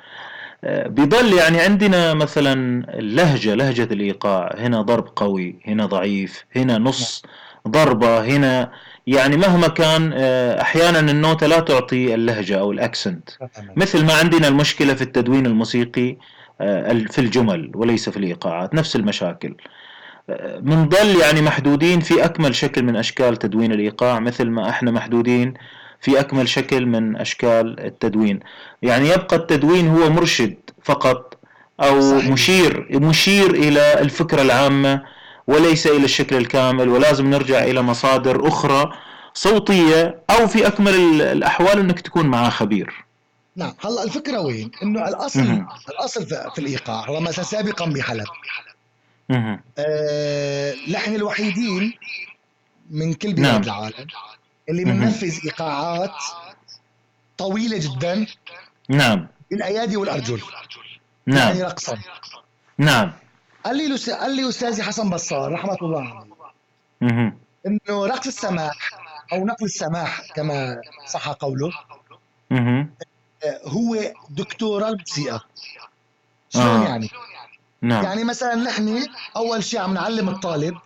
آه، 0.63 0.87
بيظل 0.87 1.33
يعني 1.33 1.59
عندنا 1.59 2.13
مثلا 2.13 2.53
اللهجة 2.99 3.53
لهجة 3.53 3.83
الإيقاع 3.83 4.55
هنا 4.57 4.81
ضرب 4.81 5.09
قوي 5.15 5.55
هنا 5.67 5.85
ضعيف 5.85 6.45
هنا 6.55 6.77
نص. 6.77 7.23
ضربة 7.67 8.23
هنا. 8.25 8.71
يعني 9.07 9.37
مهما 9.37 9.67
كان 9.67 10.11
آه، 10.15 10.61
أحيانا 10.61 10.99
النوتة 10.99 11.47
لا 11.47 11.59
تعطي 11.59 12.13
اللهجة 12.13 12.59
أو 12.59 12.71
الأكسنت. 12.71 13.29
مثل 13.75 14.05
ما 14.05 14.13
عندنا 14.13 14.47
المشكلة 14.47 14.93
في 14.93 15.01
التدوين 15.01 15.45
الموسيقي 15.45 16.17
في 17.09 17.19
الجمل 17.19 17.71
وليس 17.75 18.09
في 18.09 18.17
الإيقاعات 18.17 18.73
نفس 18.73 18.95
المشاكل. 18.95 19.55
بنضل 20.59 21.19
يعني 21.21 21.41
محدودين 21.41 21.99
في 21.99 22.25
أكمل 22.25 22.55
شكل 22.55 22.83
من 22.83 22.95
أشكال 22.95 23.35
تدوين 23.37 23.71
الإيقاع 23.71 24.19
مثل 24.19 24.45
ما 24.49 24.69
إحنا 24.69 24.91
محدودين 24.91 25.53
في 26.01 26.19
أكمل 26.19 26.49
شكل 26.49 26.85
من 26.85 27.17
أشكال 27.17 27.79
التدوين. 27.79 28.39
يعني 28.81 29.09
يبقى 29.09 29.35
التدوين 29.35 29.87
هو 29.87 30.09
مرشد 30.09 30.55
فقط 30.83 31.37
أو 31.81 32.01
صحيح. 32.01 32.29
مشير 32.31 32.87
مشير 32.91 33.49
إلى 33.49 34.01
الفكرة 34.01 34.41
العامة 34.41 35.01
وليس 35.47 35.87
إلى 35.87 36.05
الشكل 36.05 36.35
الكامل 36.35 36.89
ولازم 36.89 37.29
نرجع 37.29 37.63
إلى 37.63 37.81
مصادر 37.81 38.47
أخرى 38.47 38.91
صوتية 39.33 40.19
أو 40.29 40.47
في 40.47 40.67
أكمل 40.67 41.21
الأحوال 41.21 41.79
أنك 41.79 41.99
تكون 41.99 42.25
معاه 42.27 42.49
خبير. 42.49 43.05
نعم. 43.55 43.73
هلا 43.85 44.03
الفكرة 44.03 44.39
وين؟ 44.39 44.71
أنه 44.83 45.07
الأصل 45.07 45.43
م- 45.43 45.67
الأصل 45.89 46.25
في 46.25 46.59
الإيقاع 46.59 47.05
هو 47.05 47.19
مثلا 47.19 47.45
سابقا 47.45 47.85
بحلب. 47.85 48.25
آه 49.31 50.73
نحن 50.91 51.15
الوحيدين 51.15 51.93
من 52.89 53.13
كل 53.13 53.33
بلاد 53.33 53.51
نعم. 53.51 53.61
العالم 53.63 54.07
اللي 54.69 54.83
بننفذ 54.83 55.39
إيقاعات 55.45 56.11
طويلة 57.37 57.77
جدا 57.77 58.25
نعم. 58.89 59.27
بالأيادي 59.51 59.97
والأرجل. 59.97 60.41
نعم. 61.27 61.37
يعني 61.47 61.63
رقصا. 61.63 61.97
نعم. 62.77 63.11
قال 63.65 63.77
لي 63.77 63.87
لس... 63.87 64.09
قال 64.09 64.35
لي 64.35 64.49
أستاذي 64.49 64.83
حسن 64.83 65.09
بصار 65.09 65.51
رحمة 65.51 65.77
الله 65.81 66.25
عليه 67.01 67.37
إنه 67.67 68.05
رقص 68.05 68.27
السماح 68.27 68.91
أو 69.33 69.45
نقل 69.45 69.65
السماح 69.65 70.21
كما 70.35 70.81
صح 71.07 71.29
قوله. 71.29 71.71
هو 73.65 74.13
دكتوراه 74.29 74.89
الموسيقى 74.89 75.39
شلون 76.49 76.65
آه. 76.65 76.87
يعني؟ 76.87 77.09
نعم. 77.81 78.03
يعني 78.03 78.23
مثلا 78.23 78.55
نحن 78.55 79.07
أول 79.35 79.63
شيء 79.63 79.79
عم 79.79 79.93
نعلم 79.93 80.29
الطالب 80.29 80.77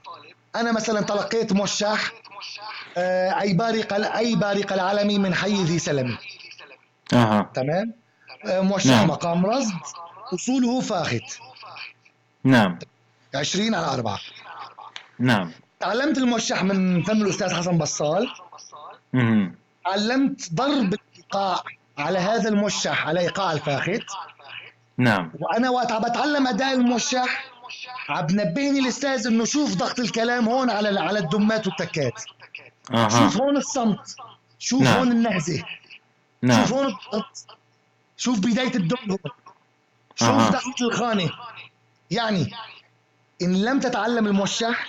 أنا 0.55 0.71
مثلا 0.71 1.01
تلقيت 1.01 1.53
موشح 1.53 2.11
آه، 2.97 3.41
أي 3.41 3.53
بارق 3.53 3.93
أي 4.17 4.35
بارق 4.35 4.73
العالمي 4.73 5.19
من 5.19 5.33
حي 5.33 5.63
ذي 5.63 5.79
سلمي 5.79 6.17
أها 7.13 7.49
تمام 7.53 7.93
آه، 8.45 8.61
موشح 8.61 8.89
نعم. 8.89 9.07
مقام 9.07 9.45
رصد 9.45 9.73
أصوله 10.33 10.81
فاخت 10.81 11.39
نعم. 12.43 12.79
20 13.35 13.75
على 13.75 13.87
4 13.93 14.19
نعم. 15.19 15.51
تعلمت 15.79 16.17
الموشح 16.17 16.63
من 16.63 17.03
فم 17.03 17.21
الأستاذ 17.21 17.55
حسن 17.55 17.77
بصال. 17.77 18.29
أها 19.15 19.51
علمت 19.85 20.53
ضرب 20.53 20.93
الإيقاع 20.93 21.63
على 21.97 22.19
هذا 22.19 22.49
الموشح 22.49 23.07
على 23.07 23.19
إيقاع 23.19 23.51
الفاخت. 23.51 24.03
نعم. 24.97 25.31
وأنا 25.39 25.69
وقت 25.69 25.91
عم 25.91 26.01
بتعلم 26.01 26.47
أداء 26.47 26.73
الموشح 26.73 27.45
عم 28.09 28.25
بنبهني 28.25 28.79
الأستاذ 28.79 29.27
إنه 29.27 29.45
شوف 29.45 29.75
ضغط 29.75 29.99
الكلام 29.99 30.49
هون 30.49 30.69
على 30.69 30.99
على 30.99 31.19
الدمات 31.19 31.67
والتكات. 31.67 32.23
أه. 32.93 33.09
شوف 33.09 33.41
هون 33.41 33.57
الصمت 33.57 34.15
شوف 34.59 34.81
نعم. 34.81 34.97
هون 34.97 35.11
النهزة. 35.11 35.63
نعم. 36.41 36.61
شوف 36.61 36.73
هون 36.73 36.85
الضغط. 36.87 37.45
شوف 38.17 38.39
بداية 38.39 38.75
الدم 38.75 39.17
شوف 40.15 40.29
أه. 40.29 40.49
دخلة 40.49 40.73
الخانة. 40.81 41.29
يعني 42.11 42.51
إن 43.41 43.61
لم 43.61 43.79
تتعلم 43.79 44.27
الموشح 44.27 44.87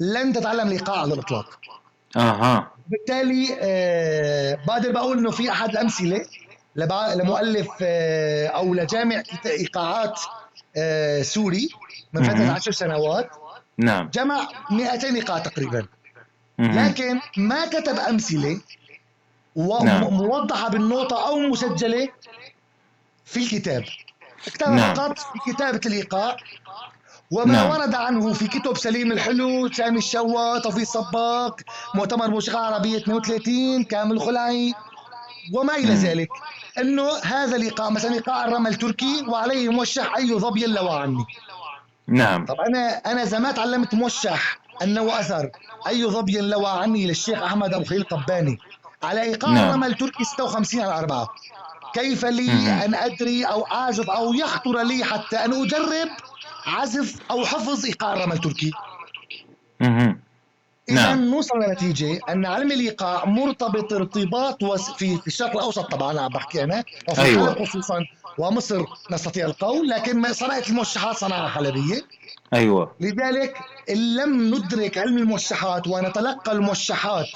لن 0.00 0.32
تتعلم 0.32 0.66
الايقاع 0.66 1.00
على 1.00 1.14
الإطلاق. 1.14 1.58
أها. 2.16 2.70
بالتالي 2.88 3.58
آه 3.60 4.58
بقدر 4.66 4.92
بقول 4.92 5.18
إنه 5.18 5.30
في 5.30 5.50
أحد 5.50 5.70
الامثله 5.70 6.26
لمؤلف 6.76 7.68
آه 7.82 8.46
أو 8.46 8.74
لجامع 8.74 9.22
إيقاعات 9.46 10.20
آه 10.76 11.22
سوري 11.22 11.68
من 12.12 12.22
فترة 12.22 12.50
عشر 12.50 12.70
سنوات 12.70 13.30
نعم. 13.78 14.10
جمع 14.14 14.48
200 14.70 15.14
إيقاع 15.14 15.38
تقريبا. 15.38 15.86
لكن 16.58 17.20
ما 17.36 17.66
كتب 17.66 17.98
أمثلة 17.98 18.60
وموضحه 19.56 20.62
نعم. 20.62 20.70
بالنوطه 20.70 21.28
أو 21.28 21.38
مسجلة 21.38 22.08
في 23.24 23.36
الكتاب. 23.36 23.84
اكتب 24.46 24.68
نعم. 24.68 24.94
فقط 24.94 25.18
في 25.18 25.52
كتابة 25.52 25.80
الإيقاع 25.86 26.36
وما 27.30 27.52
نعم. 27.52 27.70
ورد 27.70 27.94
عنه 27.94 28.32
في 28.32 28.48
كتب 28.48 28.76
سليم 28.76 29.12
الحلو 29.12 29.72
سامي 29.72 29.98
الشواط 29.98 30.62
توفيق 30.62 30.84
صباق 30.84 31.60
مؤتمر 31.94 32.30
موسيقى 32.30 32.66
عربية 32.66 32.96
32 32.96 33.84
كامل 33.84 34.20
خلعي 34.20 34.74
وما 35.54 35.76
إلى 35.76 35.94
ذلك 35.94 36.28
إنه 36.78 37.08
هذا 37.24 37.56
الإيقاع 37.56 37.90
مثلا 37.90 38.14
إيقاع 38.14 38.44
الرمل 38.44 38.70
التركي 38.70 39.24
وعليه 39.28 39.68
موشح 39.68 40.16
أي 40.16 40.34
ظبي 40.34 40.66
لوى 40.66 40.90
عني 40.90 41.24
نعم 42.06 42.46
طب 42.46 42.60
أنا 42.60 42.88
أنا 42.88 43.24
زمان 43.24 43.54
تعلمت 43.54 43.94
موشح 43.94 44.58
أنه 44.82 45.20
أثر 45.20 45.50
أي 45.86 46.04
ظبي 46.04 46.40
لوى 46.40 46.70
عني 46.70 47.06
للشيخ 47.06 47.42
أحمد 47.42 47.74
أبو 47.74 47.84
خليل 47.84 48.04
قباني 48.04 48.58
على 49.02 49.22
إيقاع 49.22 49.50
نعم. 49.50 49.68
الرمل 49.68 49.88
التركي 49.88 50.24
56 50.24 50.80
على 50.80 50.98
4 50.98 51.28
كيف 51.94 52.24
لي 52.24 52.52
مم. 52.52 52.68
أن 52.68 52.94
أدري 52.94 53.44
أو 53.44 53.62
أعزف 53.62 54.10
أو 54.10 54.34
يخطر 54.34 54.82
لي 54.82 55.04
حتى 55.04 55.36
أن 55.36 55.52
أجرب 55.52 56.08
عزف 56.66 57.16
أو 57.30 57.44
حفظ 57.44 57.84
إيقاع 57.86 58.12
الرمل 58.12 58.32
التركي 58.32 58.70
إذا 60.88 61.02
نعم. 61.02 61.24
نوصل 61.24 61.58
لنتيجة 61.58 62.20
أن 62.28 62.46
علم 62.46 62.72
الإيقاع 62.72 63.24
مرتبط 63.24 63.92
ارتباط. 63.92 64.64
في 64.64 65.16
في 65.16 65.26
الشرق 65.26 65.56
الأوسط 65.56 65.90
طبعا 65.90 66.20
عم 66.20 66.28
بحكي 66.28 66.64
أنا 66.64 66.84
وفي 67.08 67.22
أيوة. 67.22 67.64
خصوصا 67.64 68.04
ومصر 68.38 68.84
نستطيع 69.10 69.46
القول 69.46 69.88
لكن 69.88 70.32
صناعة 70.32 70.62
الموشحات 70.68 71.16
صناعة 71.16 71.48
حلبية 71.48 72.02
أيوة 72.54 72.92
لذلك 73.00 73.58
إن 73.90 74.16
لم 74.16 74.54
ندرك 74.54 74.98
علم 74.98 75.18
الموشحات 75.18 75.86
ونتلقى 75.86 76.52
الموشحات 76.52 77.28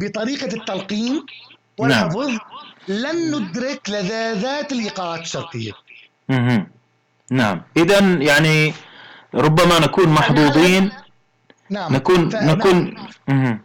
بطريقة 0.00 0.56
التلقين 0.56 1.26
والحفظ 1.78 2.18
نعم. 2.18 2.38
لن 2.88 3.34
ندرك 3.34 3.90
لذاذات 3.90 4.72
الإيقاعات 4.72 5.20
الشرقية 5.20 5.72
مه. 6.28 6.66
نعم. 7.30 7.62
إذا 7.76 7.98
يعني 7.98 8.74
ربما 9.34 9.78
نكون 9.78 10.08
محظوظين. 10.08 10.92
نعم. 11.70 11.94
نكون 11.94 12.30
ف... 12.30 12.34
نكون 12.36 12.94
نعم. 13.28 13.62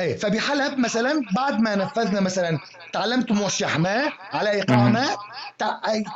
إيه 0.00 0.16
فبحلب 0.16 0.78
مثلا 0.78 1.22
بعد 1.36 1.60
ما 1.60 1.74
نفذنا 1.74 2.20
مثلا 2.20 2.58
تعلمت 2.92 3.32
موشح 3.32 3.78
ما 3.78 4.12
على 4.32 4.50
ايقاع 4.50 4.88
ما 4.88 5.06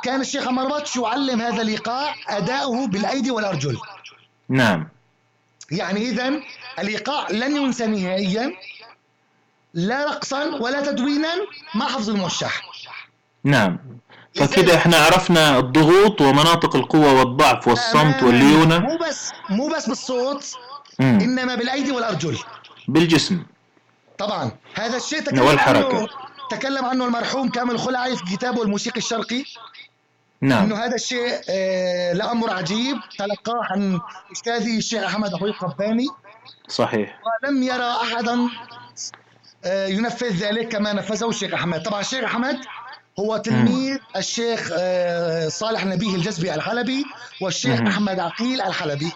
كان 0.03 0.21
الشيخ 0.21 0.47
عمر 0.47 0.67
بطش 0.67 0.95
يعلم 0.95 1.41
هذا 1.41 1.61
الايقاع 1.61 2.15
أداؤه 2.27 2.87
بالأيدي 2.87 3.31
والأرجل. 3.31 3.77
نعم. 4.49 4.87
يعني 5.71 6.09
اذا 6.09 6.41
الايقاع 6.79 7.31
لن 7.31 7.55
ينسى 7.55 7.87
نهائيا. 7.87 8.53
لا 9.73 10.05
رقصا 10.05 10.43
ولا 10.45 10.81
تدوينا 10.91 11.29
مع 11.75 11.85
حفظ 11.85 12.09
الموشح. 12.09 12.61
نعم. 13.43 13.77
فكده 14.35 14.75
إحنا 14.75 14.97
عرفنا 14.97 15.57
الضغوط 15.57 16.21
ومناطق 16.21 16.75
القوة 16.75 17.13
والضعف 17.13 17.67
والصمت. 17.67 18.23
والليونة. 18.23 18.79
مو 18.79 18.97
بس 18.97 19.31
مو 19.49 19.67
بس 19.67 19.89
بالصوت 19.89 20.53
مم. 20.99 21.19
إنما 21.21 21.55
بالأيدي 21.55 21.91
والأرجل. 21.91 22.39
بالجسم. 22.87 23.43
طبعا. 24.17 24.51
هذا 24.73 24.97
الشيء 24.97 25.21
تكلم 25.21 25.45
والحركة. 25.45 25.97
عنه 25.97 26.07
تكلم 26.51 26.85
عنه 26.85 27.05
المرحوم 27.05 27.49
كامل 27.49 27.79
خلعي 27.79 28.15
في 28.15 28.23
كتابه 28.25 28.63
الموسيقي 28.63 28.97
الشرقي. 28.97 29.43
نعم. 30.41 30.63
إنه 30.63 30.75
هذا 30.75 30.95
الشيء 30.95 31.41
آه 31.49 32.13
لأمر 32.13 32.49
عجيب. 32.49 32.97
تلقاه 33.19 33.61
عن 33.71 33.99
أستاذي 34.31 34.77
الشيخ 34.77 35.03
أحمد 35.03 35.33
أخوي 35.33 35.49
القباني. 35.49 36.07
صحيح. 36.67 37.19
ولم 37.43 37.63
يرى 37.63 37.91
احدا 37.91 38.49
ينفذ 39.65 40.29
ذلك 40.35 40.67
كما 40.67 40.93
نفذه 40.93 41.29
الشيخ 41.29 41.53
أحمد. 41.53 41.81
طبعا 41.83 41.99
الشيخ 42.01 42.23
أحمد 42.23 42.57
هو 43.19 43.37
تلميذ 43.37 43.97
الشيخ 44.15 44.69
آه 44.79 45.47
صالح 45.47 45.85
نبيه 45.85 46.15
الجزبي 46.15 46.53
الحلبي 46.55 47.05
والشيخ 47.41 47.79
مم. 47.81 47.87
أحمد 47.87 48.19
عقيل 48.19 48.61
الحلبي. 48.61 49.11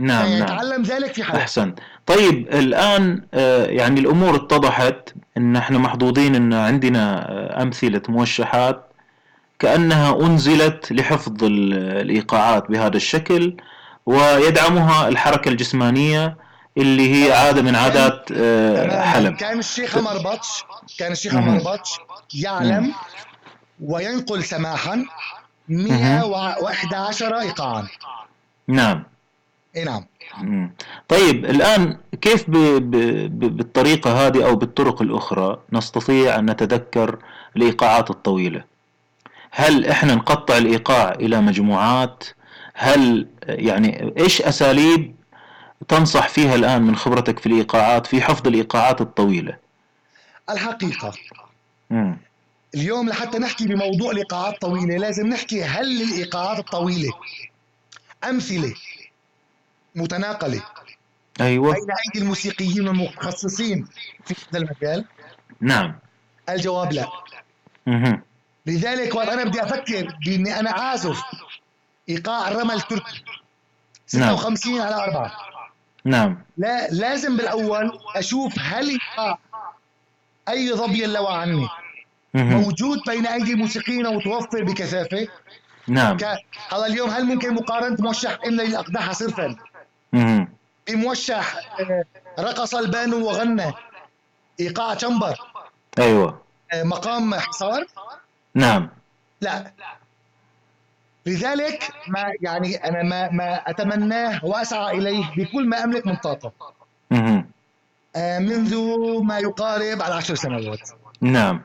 نعم 0.00 0.28
نعم. 0.28 0.42
يتعلم 0.42 0.82
ذلك 0.82 1.14
في 1.14 1.24
حلب 1.24 1.36
أحسن 1.36 1.74
طيب 2.06 2.48
الآن 2.54 3.22
آه، 3.34 3.66
يعني 3.66 4.00
الأمور 4.00 4.36
اتضحت 4.36 5.14
أن 5.36 5.56
إحنا 5.56 5.78
محظوظين 5.78 6.34
أن 6.34 6.52
عندنا 6.54 7.30
آه، 7.30 7.62
أمثلة 7.62 8.02
موشحات 8.08 8.84
كأنها 9.58 10.20
أنزلت 10.26 10.92
لحفظ 10.92 11.44
ال- 11.44 11.74
الإيقاعات 12.00 12.70
بهذا 12.70 12.96
الشكل 12.96 13.56
ويدعمها 14.06 15.08
الحركة 15.08 15.48
الجسمانية 15.48 16.36
اللي 16.78 17.14
هي 17.14 17.32
عادة 17.32 17.62
من 17.62 17.76
عادات 17.76 18.28
آه،. 18.32 19.00
حلب 19.02 19.36
كان 19.36 19.58
الشيخ 19.58 19.98
عمر 19.98 20.18
بطش 20.18 20.64
كان 20.98 21.12
الشيخ. 21.12 21.34
عمر 21.34 21.58
بطش 21.58 21.98
يعلم 22.34 22.94
وينقل 23.80 24.44
سماحا 24.44 25.04
111 25.68 27.40
ايقاعا. 27.40 27.88
نعم. 28.68 29.04
إي 29.76 29.84
نعم. 29.84 30.04
طيب 31.08 31.44
الآن 31.44 31.98
كيف 32.20 32.50
ب... 32.50 32.56
ب... 32.56 32.90
ب... 33.38 33.56
بالطريقة 33.56 34.26
هذه 34.26 34.46
أو 34.46 34.56
بالطرق 34.56 35.02
الأخرى 35.02 35.58
نستطيع 35.72 36.38
أن 36.38 36.50
نتذكر 36.50 37.18
الإيقاعات 37.56 38.10
الطويلة؟ 38.10 38.64
هل 39.50 39.86
إحنا 39.86 40.14
نقطع 40.14 40.56
الإيقاع 40.56 41.12
إلى 41.12 41.40
مجموعات؟ 41.40 42.24
هل 42.74 43.28
يعني 43.48 44.12
إيش 44.18 44.42
أساليب 44.42 45.14
تنصح 45.88 46.28
فيها 46.28 46.54
الآن 46.54 46.82
من 46.82 46.96
خبرتك 46.96 47.38
في 47.38 47.46
الإيقاعات 47.46 48.06
في 48.06 48.22
حفظ 48.22 48.46
الإيقاعات 48.46 49.00
الطويلة. 49.00 49.56
الحقيقة. 50.50 51.12
مم. 51.90 52.16
اليوم 52.74 53.08
لحتى 53.08 53.38
نحكي 53.38 53.66
بموضوع 53.66 54.10
الإيقاعات 54.10 54.54
الطويله 54.54 54.96
لازم 54.96 55.26
نحكي 55.26 55.64
هل 55.64 56.02
الإيقاعات 56.02 56.58
الطويلة 56.58 57.12
أمثلة 58.24 58.74
متناقلة؟ 59.94 60.62
أيوة. 61.40 61.72
بين 61.72 61.82
أيدي 62.06 62.24
الموسيقيين 62.24 62.88
والمتخصصين 62.88 63.88
في 64.24 64.34
هذا 64.50 64.58
المجال؟ 64.58 65.04
نعم. 65.60 65.98
الجواب 66.48 66.92
لا. 66.92 67.08
مهم. 67.86 68.22
لذلك 68.66 69.14
وقت 69.14 69.28
أنا 69.28 69.44
بدي 69.44 69.62
أفكر 69.62 70.16
بأني 70.26 70.60
أنا 70.60 70.78
أعزف 70.78 71.22
إيقاع 72.08 72.48
الرمل 72.48 72.74
التركي 72.74 73.24
نعم. 74.14 74.36
56 74.36 74.80
على 74.80 74.94
4 74.94 75.47
نعم. 76.08 76.38
لا 76.56 76.88
لازم 76.90 77.36
بالأول 77.36 77.98
أشوف 78.16 78.54
هل 78.58 78.98
أي 80.48 80.72
ظبي 80.72 81.06
لوى 81.06 81.32
عني. 81.32 81.68
موجود 82.34 82.98
بين 83.06 83.26
أيدي 83.26 83.52
الموسيقيين 83.52 84.06
ومتوفر 84.06 84.64
بكثافة. 84.64 85.28
نعم. 85.88 86.16
ك... 86.16 86.24
هذا 86.72 86.86
اليوم 86.86 87.10
هل 87.10 87.24
ممكن 87.24 87.54
مقارنة 87.54 87.96
موشح 88.00 88.38
املى 88.46 88.62
الاقدحه 88.62 89.12
صرفا. 89.12 89.56
بموشح 90.88 91.56
آه، 91.80 92.04
رقص 92.40 92.74
البانو 92.74 93.26
وغنى. 93.26 93.72
إيقاع 94.60 94.94
تشمبر 94.94 95.36
أيوة. 95.98 96.42
آه، 96.72 96.82
مقام 96.82 97.34
حصار. 97.34 97.86
نعم. 98.54 98.88
لا. 99.40 99.72
لذلك 101.26 101.90
ما 102.08 102.32
يعني 102.40 102.76
أنا 102.76 103.02
ما 103.02 103.30
ما 103.30 103.70
أتمناه 103.70 104.44
وأسعى 104.44 104.98
إليه 104.98 105.24
بكل 105.36 105.68
ما 105.68 105.84
أملك 105.84 106.06
من 106.06 106.16
طاقة. 106.16 106.52
آه، 108.16 108.38
منذ 108.38 108.76
ما 109.22 109.38
يقارب 109.38 110.02
على 110.02 110.14
عشر 110.14 110.34
سنوات. 110.34 110.90
نعم. 111.20 111.62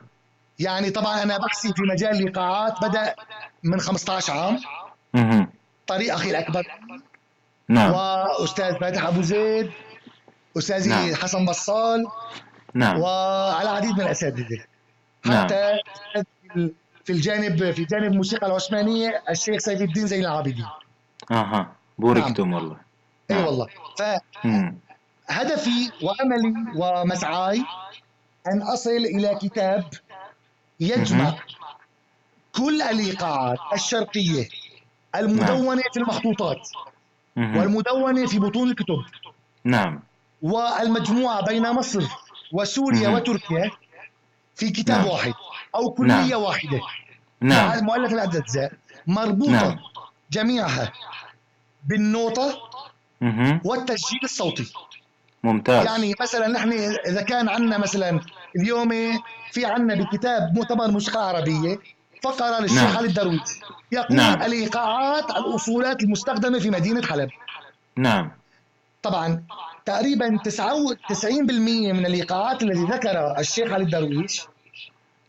يعني 0.58 0.90
طبعا 0.90 1.22
أنا 1.22 1.38
بحثي 1.38 1.72
في 1.72 1.82
مجال 1.82 2.10
الايقاعات 2.10 2.84
بدأ 2.84 3.14
من 3.62 3.80
15 3.80 4.32
عام. 4.32 4.58
مهم. 5.14 5.48
طريق 5.86 6.14
أخي 6.14 6.30
الأكبر. 6.30 6.66
نعم. 7.68 7.92
واستاذ 7.92 8.78
فاتح 8.80 9.06
أبو 9.06 9.22
زيد 9.22 9.70
أستاذي 10.58 10.90
نعم. 10.90 11.14
حسن 11.14 11.46
بصال. 11.46 12.06
نعم. 12.74 13.00
وعلى 13.00 13.62
العديد 13.70 13.90
من 13.90 14.00
الأساتذة. 14.00 14.64
نعم. 15.26 15.44
حتى 15.44 15.78
في 17.04 17.12
الجانب 17.12 17.70
في 17.70 17.84
جانب 17.84 18.12
الموسيقى 18.12 18.46
العثمانية 18.46 19.22
الشيخ 19.30 19.58
سيف 19.58 19.82
الدين 19.82 20.06
زين 20.06 20.20
العابدين 20.20 20.66
أها 21.30 21.72
بوركتم 21.98 22.52
والله 22.52 22.76
أي 23.30 23.36
نعم. 23.36 23.46
والله 23.46 23.66
مم. 24.44 24.78
فهدفي 25.28 25.90
واملي 26.02 26.54
ومسعاي 26.76 27.64
أن 28.52 28.62
أصل 28.62 28.90
إلى 28.90 29.38
كتاب 29.42 29.84
يجمع 30.80 31.24
مهم. 31.24 31.34
كل 32.52 32.82
الايقاعات 32.82 33.58
الشرقية 33.74 34.48
المدونة 35.14 35.82
في 35.92 36.00
المخطوطات 36.00 36.68
مهم. 37.36 37.56
والمدونة 37.56 38.26
في 38.26 38.38
بطون 38.38 38.70
الكتب 38.70 39.04
نعم 39.64 40.00
والمجموعة 40.42 41.44
بين 41.44 41.62
مصر 41.62 42.02
وسوريا 42.52 43.08
مهم. 43.08 43.14
وتركيا 43.14 43.70
في 44.56 44.70
كتاب 44.70 44.98
نعم. 44.98 45.08
واحد 45.08 45.34
أو 45.74 45.90
كلية 45.90 46.08
نعم. 46.08 46.42
واحدة 46.42 46.80
مع 47.40 47.48
نعم 47.48 47.78
المؤلف 47.78 48.12
العدد 48.12 48.36
اجزاء 48.36 48.72
مربوطة 49.06 49.50
نعم. 49.52 49.78
جميعها 50.30 50.92
بالنوتة 51.88 52.54
مهم. 53.20 53.60
والتسجيل 53.64 54.20
الصوتي 54.24 54.72
ممتاز 55.44 55.86
يعني 55.86 56.14
مثلا 56.20 56.48
نحن 56.48 56.72
إذا 57.06 57.22
كان 57.22 57.48
عندنا 57.48 57.78
مثلا 57.78 58.20
اليوم 58.56 58.90
في 59.52 59.64
عندنا 59.64 59.94
بكتاب 59.94 60.54
مؤتمر 60.54 60.90
موسيقى 60.90 61.28
عربية 61.28 61.78
فقره 62.22 62.60
للشيخ 62.60 62.82
نعم. 62.82 62.96
علي 62.96 63.08
الدرويش 63.08 63.40
يقول 63.92 64.16
نعم. 64.16 64.42
الإيقاعات 64.42 65.30
الأصولات 65.30 66.02
المستخدمة 66.02 66.58
في 66.58 66.70
مدينة 66.70 67.06
حلب 67.06 67.30
نعم 67.96 68.30
طبعا 69.02 69.42
تقريبا 69.86 70.38
99% 70.48 71.30
من 71.92 72.06
الإيقاعات 72.06 72.62
التي 72.62 72.84
ذكرها 72.84 73.40
الشيخ 73.40 73.72
علي 73.72 73.84
الدرويش 73.84 74.42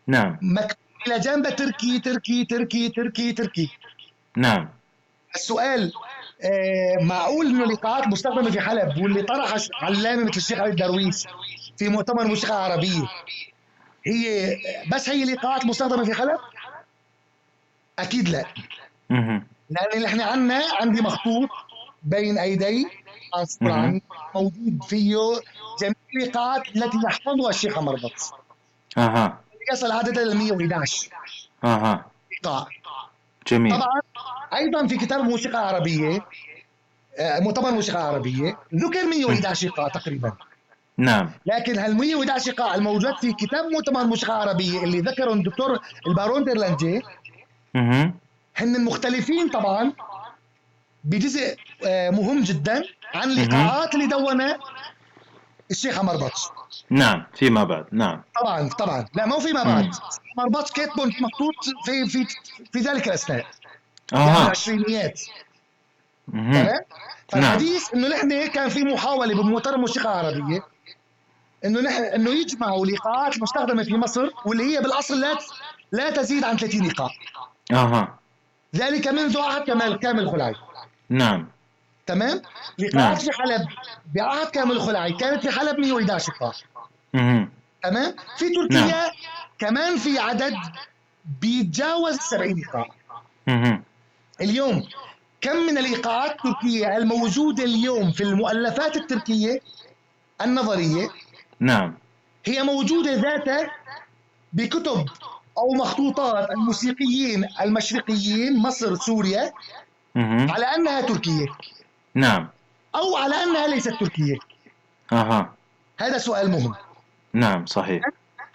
نعم. 0.08 0.38
مكتوب 0.41 0.78
إلى 1.08 1.20
جنبها 1.20 1.52
تركي 1.52 2.00
تركي 2.00 2.46
تركي 2.46 2.89
تركي 2.89 3.34
تركي. 3.34 3.70
نعم. 4.38 4.70
السؤال 5.36 5.94
آه 6.41 7.04
معقول 7.04 7.46
إنه 7.46 7.63
الايقاعات 7.63 8.04
المستخدمه 8.04 8.52
في 8.52 8.62
حلب 8.62 8.98
واللي 8.98 9.22
طرح 9.24 9.56
علامة 9.82 10.24
مثل 10.24 10.38
الشيخ 10.38 10.60
علي 10.60 10.70
الدرويش 10.70 11.24
في 11.78 11.89
مؤتمر 11.89 12.28
موسيقى 12.28 12.63
عربية 12.63 13.08
هي 14.08 14.56
بس 14.91 15.10
هي 15.10 15.24
الايقاعات 15.24 15.63
المستخدمه 15.63 16.04
في 16.04 16.13
حلب؟ 16.13 16.39
أكيد 18.00 18.30
لا. 18.30 18.46
لأن 19.70 20.06
إحنا 20.06 20.24
عندنا 20.24 20.62
عندي 20.74 21.02
مخطوط 21.02 21.50
بين 22.04 22.38
أيدي 22.38 22.88
موجود 24.36 24.84
فيه 24.84 25.18
جميع 25.82 25.96
الايقاعات 26.15 26.76
التي 26.76 26.98
يحفظها 27.06 27.50
الشيخ 27.50 27.78
عمر 27.78 27.96
بطس. 27.96 28.32
أها. 28.98 29.39
يصل 29.73 29.91
عددا 29.91 30.23
ل 30.23 30.38
111 30.38 31.10
أها. 31.63 32.06
جميل. 33.47 33.75
طبعا 33.75 34.01
أيضا 34.54 34.88
في 34.88 34.97
كتاب 34.97 35.19
الموسيقى 35.19 35.60
العربيه 35.69 36.25
آه، 37.19 37.39
مؤتمر 37.39 37.69
الموسيقى 37.69 37.97
العربيه 37.97 38.58
ذكر 38.75 39.06
111 39.06 39.67
إيقاع 39.67 39.88
تقريبا. 39.88 40.34
نعم. 40.97 41.32
لكن 41.45 41.80
هال 41.80 41.97
111 41.97 42.51
إيقاع 42.51 42.75
الموجود 42.75 43.15
في 43.17 43.34
كتاب 43.34 43.65
مؤتمر 43.71 44.01
الموسيقى 44.01 44.43
العربيه 44.43 44.84
اللي 44.84 45.01
ذكره 45.01 45.34
الدكتور 45.34 45.80
البارون 46.08 46.43
ديرلانجي 46.43 47.01
مهم. 47.73 48.13
هن 48.56 48.86
مختلفين 48.86 49.49
طبعا 49.49 49.93
بجزء 51.04 51.56
آه، 51.86 52.10
مهم 52.10 52.43
جدا 52.43 52.84
عن 53.13 53.32
الإيقاعات 53.32 53.95
اللي 53.95 54.08
دونها 54.08 54.60
الشيخ 55.71 55.99
عمر 55.99 56.17
بطش. 56.17 56.41
نعم 56.90 57.24
فيما 57.34 57.64
بعد 57.64 57.86
نعم. 57.92 58.22
طبعا 58.42 58.70
طبعا. 58.70 59.06
لا 59.14 59.26
مو 59.26 59.40
فيما 59.40 59.64
بعد. 59.64 59.92
بطش 60.50 60.72
كاتبه 60.72 61.06
مخطوط 61.06 61.54
في 61.86 62.08
في 62.08 62.26
في 62.72 62.80
ذلك 62.80 63.08
الأثناء. 63.08 63.46
أها. 64.14 64.46
العشرينيات. 64.46 65.22
تمام؟ 66.32 66.80
فالحديث 67.30 67.94
إنه 67.94 68.08
نحن 68.08 68.48
كان 68.48 68.70
في 68.70 68.84
محاولة 68.84 69.36
بمؤتمر 69.36 69.76
الموسيقى 69.76 70.22
العربيه 70.22 70.64
إنه 71.66 71.82
نحن 71.82 72.04
إنه 72.04 72.30
يجمعوا 72.30 72.86
الايقاعات 72.86 73.38
المستخدمه 73.38 73.84
في 73.84 73.98
مصر 73.98 74.30
واللي 74.46 74.76
هي 74.76 74.82
بالأصل 74.82 75.22
لا 75.22 75.38
لا 75.92 76.10
تزيد 76.10 76.44
عن 76.44 76.58
30 76.58 76.84
إيقاع 76.84 77.10
أها. 77.72 78.20
ذلك 78.76 79.08
منذ 79.08 79.40
عهد 79.40 79.64
كمال 79.64 80.00
كامل 80.00 80.20
الخلعي 80.20 80.56
نعم. 81.10 81.48
تمام؟ 82.06 82.41
الإيقاعات 82.80 83.22
في 83.22 83.32
حلب 83.32 83.68
بعهد 84.15 84.48
كامل 84.48 84.72
الخلعي 84.72 85.13
كانت 85.13 85.41
في 85.48 85.60
حلب 85.60 85.80
111 85.80 86.34
إيقاع 86.34 86.52
مهم. 87.13 87.50
تمام؟ 87.84 88.15
في 88.38 88.50
تركيا 88.50 89.12
كمان 89.60 89.98
في 89.98 90.20
عدد 90.20 90.56
بيتجاوز 91.41 92.20
70 92.20 92.56
إيقاع 92.58 92.89
مهم. 93.48 93.84
اليوم 94.41 94.84
كم 95.41 95.56
من 95.58 95.78
الإيقاعات 95.78 96.32
التركية 96.32 96.98
الموجودة 96.98 97.63
اليوم 97.63 98.12
في 98.12 98.24
المؤلفات 98.24 98.96
التركية 98.96 99.60
النظرية 100.41 101.10
نعم 101.60 101.98
هي 102.46 102.63
موجودة 102.63 103.13
ذاتها 103.13 103.72
بكتب 104.54 105.06
أو 105.58 105.74
مخطوطات 105.74 106.50
الموسيقيين 106.52 107.46
المشرقيين 107.62 108.58
مصر 108.58 108.96
سوريا. 108.96 109.54
على 110.50 110.65
أنها 110.65 111.02
تركية 111.02 111.46
نعم. 112.15 112.47
أو 112.95 113.17
على 113.17 113.36
أنها 113.43 113.67
ليست 113.67 113.93
تركية. 113.99 114.36
أها. 115.13 115.54
هذا 115.99 116.17
سؤال 116.17 116.51
مهم. 116.51 116.75
نعم 117.34 117.65
صحيح. 117.65 118.04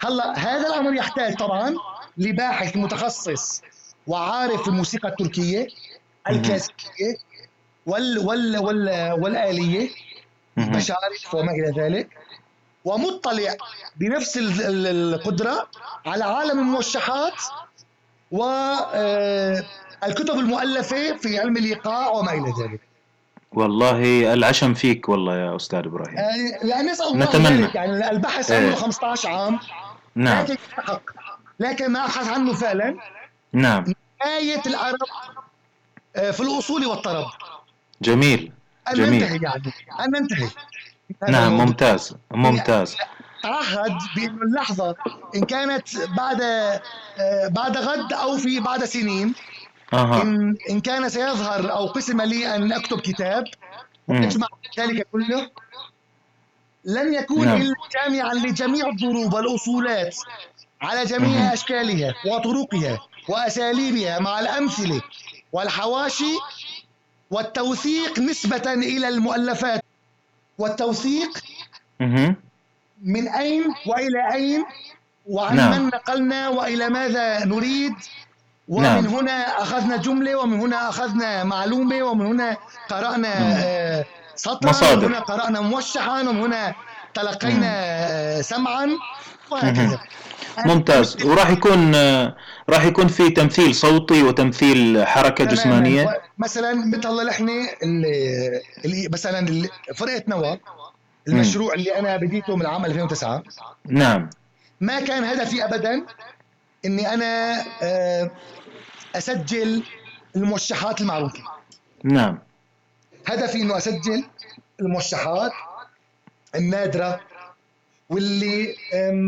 هلا 0.01 0.37
هذا 0.37 0.67
الأمر 0.67 0.93
يحتاج 0.93 1.35
طبعا 1.37 1.73
لباحث 2.17 2.77
متخصص 2.77 3.61
وعارف 4.07 4.67
الموسيقى 4.67 5.07
التركية 5.09 5.67
الكلاسيكية 6.29 7.15
وال 7.85 8.19
وال 8.19 8.57
وال 8.57 9.11
والآلية. 9.21 9.89
مشارف 10.57 11.33
وما 11.35 11.51
إلى 11.51 11.81
ذلك 11.81 12.09
ومطلع 12.85 13.55
بنفس 13.95 14.37
ال- 14.37 14.61
ال- 14.61 15.13
القدرة 15.13 15.67
على 16.05 16.23
عالم 16.23 16.59
الموشحات 16.59 17.33
والكتب 18.31 19.65
المؤلفة 20.39 21.17
في 21.17 21.39
علم 21.39 21.57
الإيقاع 21.57 22.09
وما 22.09 22.31
إلى 22.33 22.53
ذلك. 22.63 22.81
والله 23.51 24.33
العشم 24.33 24.73
فيك 24.73 25.09
والله 25.09 25.37
يا 25.37 25.55
أستاذ 25.55 25.79
إبراهيم. 25.79 26.17
آه، 26.17 26.65
يعني 26.65 26.91
نسأل 26.91 27.05
الله 27.05 27.25
نتمنى. 27.25 27.61
ذلك 27.61 27.75
يعني 27.75 28.09
البحث 28.11 28.51
إيه. 28.51 28.67
عنه 28.67 28.75
15 28.75 29.29
عام. 29.29 29.59
نعم. 30.15 30.45
لكن 31.59 31.91
ما 31.91 32.05
أبحث 32.05 32.27
عنه 32.27 32.53
فعلا. 32.53 32.97
نعم. 33.53 33.85
آية 34.25 34.61
العرب 34.67 34.97
آه، 36.15 36.31
في 36.31 36.39
الأصول 36.39 36.85
والطرب. 36.85 37.25
جميل. 38.01 38.51
أن 38.87 38.93
جميل. 38.93 39.23
ننتهي 39.23 39.39
يعني. 39.43 39.73
أن 39.99 40.11
ننتهي. 40.21 40.49
نعم 41.29 41.43
الموضوع. 41.43 41.65
ممتاز. 41.65 42.15
ممتاز. 42.31 42.97
تعهد 43.43 43.97
بأنه 44.15 44.41
اللحظة 44.41 44.95
إن 45.35 45.43
كانت 45.43 45.87
بعد 46.17 46.41
آه، 46.41 47.47
بعد 47.47 47.77
غد 47.77 48.13
أو 48.13 48.37
في 48.37 48.59
بعد 48.59 48.83
سنين 48.85 49.33
أها 49.93 50.21
إن 50.21 50.55
إن 50.69 50.79
كان 50.81 51.09
سيظهر 51.09 51.71
أو 51.71 51.85
قسم 51.87 52.21
لي 52.21 52.55
أن 52.55 52.71
أكتب 52.73 52.99
كتاب 52.99 53.43
مم. 54.07 54.23
يجمع 54.23 54.47
ذلك 54.79 55.07
كله 55.11 55.49
لن 56.85 57.13
يكون 57.13 57.45
نعم. 57.45 57.61
إلا 57.61 57.73
جامعا 57.95 58.33
لجميع 58.33 58.87
الضروب 58.89 59.33
والأصولات 59.33 60.17
على 60.81 61.03
جميع 61.05 61.29
مهم. 61.29 61.51
أشكالها 61.51 62.13
وطرقها 62.25 62.99
وأساليبها 63.29 64.19
مع 64.19 64.39
الأمثلة 64.39 65.01
والحواشي 65.53 66.37
والتوثيق 67.31 68.19
نسبة 68.19 68.73
إلى 68.73 69.07
المؤلفات 69.07 69.81
والتوثيق 70.57 71.43
مهم. 71.99 72.35
من 73.03 73.27
أين 73.27 73.63
وإلى 73.87 74.33
أين 74.33 74.65
وعن 75.27 75.55
نعم. 75.55 75.71
من 75.71 75.87
نقلنا 75.87 76.49
وإلى 76.49 76.89
ماذا 76.89 77.45
نريد 77.45 77.93
ومن 78.71 78.83
نعم. 78.83 79.05
هنا 79.07 79.61
أخذنا 79.63 79.97
جملة 79.97 80.35
ومن 80.35 80.59
هنا 80.59 80.89
أخذنا 80.89 81.43
معلومة 81.43 82.03
ومن 82.03 82.25
هنا 82.25 82.57
قرأنا 82.89 83.39
مم. 83.39 83.53
آه، 83.63 84.05
سطرا 84.35 84.69
مصادر. 84.69 85.05
ومن 85.05 85.15
هنا 85.15 85.19
قرأنا 85.19 85.61
موشحا 85.61 86.19
ومن 86.21 86.41
هنا 86.41 86.75
تلقينا 87.13 87.67
آه، 87.73 88.41
سمعا. 88.41 88.87
وهكذا. 89.51 89.99
ممتاز. 90.65 91.25
وراح 91.25 91.49
يكون 91.49 91.95
آه، 91.95 92.35
راح 92.69 92.83
يكون 92.85 93.07
في 93.07 93.29
تمثيل 93.29 93.75
صوتي 93.75 94.23
وتمثيل 94.23 95.05
حركة 95.07 95.35
تماماً. 95.45 95.51
جسمانية. 95.53 96.21
مثلا 96.37 96.73
مثل 96.73 97.25
نحن 97.27 97.49
اللي 97.83 98.61
اللي- 98.85 99.09
مثلا 99.13 99.67
فرقة 99.95 100.23
نوى 100.27 100.59
المشروع 101.27 101.73
اللي 101.73 101.99
أنا 101.99 102.17
بديته 102.17 102.55
من 102.55 102.65
عام 102.65 102.85
2009 102.85 103.43
نعم. 103.87 104.29
ما 104.81 104.99
كان 104.99 105.23
هدفي 105.23 105.63
ابدا 105.65 106.05
إني 106.85 107.13
أنا 107.13 107.55
أسجل 109.15 109.83
الموشحات 110.35 111.01
المعروفة. 111.01 111.39
نعم. 112.03 112.39
هدفي 113.27 113.61
إنه 113.61 113.77
أسجل 113.77 114.23
الموشحات 114.79 115.51
النادرة 116.55 117.19
واللي 118.09 118.75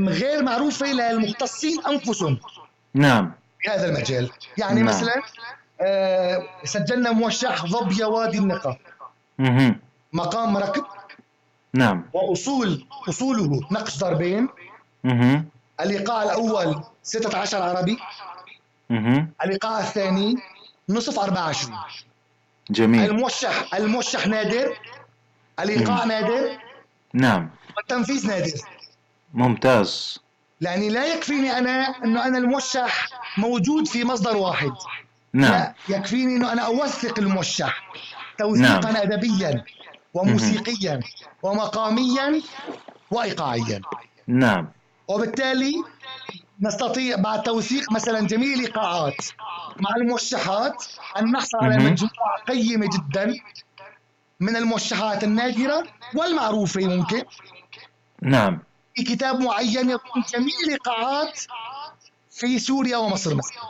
غير 0.08 0.44
معروفة 0.44 0.86
للمختصين 0.86 1.86
أنفسهم. 1.86 2.40
نعم. 2.94 3.32
في 3.62 3.70
هذا 3.70 3.86
المجال. 3.86 4.30
يعني 4.58 4.82
نعم. 4.82 4.90
مثلا 4.90 5.22
آه، 5.82 6.48
سجلنا 6.64 7.12
موشح 7.12 7.66
ظبي 7.66 8.04
وادي 8.04 8.38
النقا. 8.38 8.78
مهم. 9.40 9.80
مقام 10.14 10.58
ركب 10.58 10.86
نعم. 11.74 12.06
وأصول 12.14 12.86
أصوله 13.10 13.62
نقش 13.72 13.98
ضربين. 13.98 14.50
مهم. 15.04 15.46
الايقاع 15.82 16.24
الأول 16.24 16.84
16 17.04 17.62
عربي. 17.62 17.98
الايقاع 19.44 19.80
الثاني 19.80 20.36
نصف 20.90 21.20
24 21.20 21.78
جميل. 22.72 23.10
الموشح 23.12 23.76
الموشح 23.76 24.28
نادر. 24.28 24.80
الايقاع 25.60 26.04
نادر. 26.04 26.58
نعم. 27.14 27.50
والتنفيذ 27.78 28.28
نادر. 28.28 28.60
ممتاز. 29.34 30.20
يعني 30.62 30.90
لا 30.90 31.14
يكفيني 31.14 31.58
أنا 31.58 32.04
إنه 32.04 32.26
أنا 32.28 32.38
الموشح 32.38 33.10
موجود 33.38 33.88
في 33.88 34.04
مصدر 34.04 34.38
واحد. 34.38 34.72
نعم. 35.34 35.52
لا 35.52 35.74
يكفيني 35.90 36.36
إنه 36.36 36.52
أنا 36.54 36.62
أوثق 36.62 37.20
الموشح 37.20 37.90
توثيقا 38.38 38.92
نعم. 38.92 38.96
ادبيا 38.96 39.64
وموسيقيا 40.14 41.00
ومقاميا 41.44 42.42
وايقاعيا. 43.12 43.82
نعم. 44.28 44.68
وبالتالي 45.08 45.84
نستطيع 46.64 47.16
بعد 47.16 47.44
توثيق 47.44 47.92
مثلا 47.92 48.28
جميع 48.28 48.54
الايقاعات 48.54 49.26
مع 49.80 49.96
الموشحات 49.98 50.86
أن 51.20 51.32
نحصل 51.32 51.58
على. 51.58 51.78
مجموعة 51.78 52.44
قيمة 52.48 52.90
جدا 52.94 53.34
من 54.40 54.56
الموشحات 54.56 55.24
النادرة 55.24 55.84
والمعروفة 56.16 56.82
ممكن 56.82 57.24
نعم 58.22 58.60
في 58.96 59.04
كتاب 59.04 59.40
معين 59.40 59.90
يكون 59.90 60.24
جميع 60.34 60.56
الايقاعات 60.66 61.40
في 62.32 62.60
سوريا 62.60 62.98
ومصر 62.98 63.36
مثلا 63.36 63.62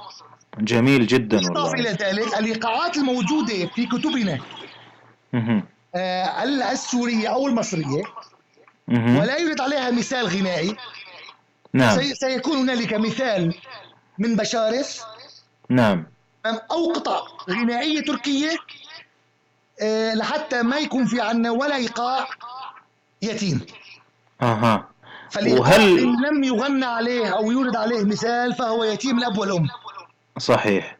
جميل 0.59 1.07
جدا 1.07 1.37
والله 1.37 1.91
ذلك 1.91 2.37
الايقاعات 2.37 2.97
الموجودة 2.97 3.67
في 3.75 3.85
كتبنا. 3.85 4.39
آه، 5.95 6.43
السورية 6.71 7.27
أو 7.27 7.47
المصرية 7.47 8.03
مهم. 8.87 9.17
ولا 9.17 9.37
يوجد 9.37 9.61
عليها 9.61 9.91
مثال 9.91 10.27
غنائي 10.27 10.75
نعم. 11.73 11.97
سي- 12.01 12.15
سيكون 12.15 12.57
هنالك 12.57 12.93
مثال 12.93 13.53
من 14.19 14.35
بشارف 14.35 15.03
نعم. 15.69 16.05
أو 16.71 16.93
قطع 16.93 17.19
غنائية 17.49 18.01
تركية 18.01 18.57
آه، 19.81 20.13
لحتى 20.13 20.61
ما 20.61 20.77
يكون 20.77 21.05
في 21.05 21.21
عنا 21.21 21.51
ولا 21.51 21.75
إيقاع 21.75 22.27
يتيم. 23.21 23.61
أها. 24.41 24.87
فالايقاع 25.31 25.59
وهل- 25.61 25.99
إن 25.99 26.15
لم 26.25 26.43
يغنى 26.43 26.85
عليه 26.85 27.27
أو 27.37 27.51
يورد 27.51 27.75
عليه 27.75 28.03
مثال 28.03 28.53
فهو 28.55 28.83
يتيم 28.83 29.17
الأب 29.17 29.37
والأم. 29.37 29.67
صحيح. 30.39 30.97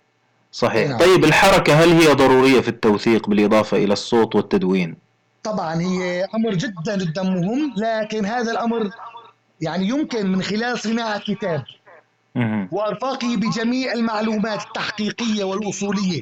صحيح. 0.51 0.89
نعم. 0.89 0.97
طيب 0.99 1.25
الحركة 1.25 1.73
هل 1.83 1.89
هي 1.91 2.13
ضرورية 2.13 2.61
في 2.61 2.67
التوثيق 2.67 3.29
بالإضافة 3.29 3.77
إلى 3.77 3.93
الصوت 3.93 4.35
والتدوين؟ 4.35 4.97
طبعا 5.43 5.81
هي 5.81 6.25
أمر 6.35 6.53
جدا 6.53 6.97
جدا 6.97 7.23
مهم 7.23 7.73
لكن 7.77 8.25
هذا 8.25 8.51
الأمر 8.51 8.89
يعني 9.63 9.87
يمكن 9.87 10.27
من 10.31 10.41
خلال 10.41 10.79
صناعة 10.79 11.19
كتاب 11.19 11.63
مهم. 12.35 12.69
وإرفاقه 12.71 13.35
بجميع 13.35 13.93
المعلومات 13.93 14.61
التحقيقية 14.63 15.43
والأصولية 15.43 16.21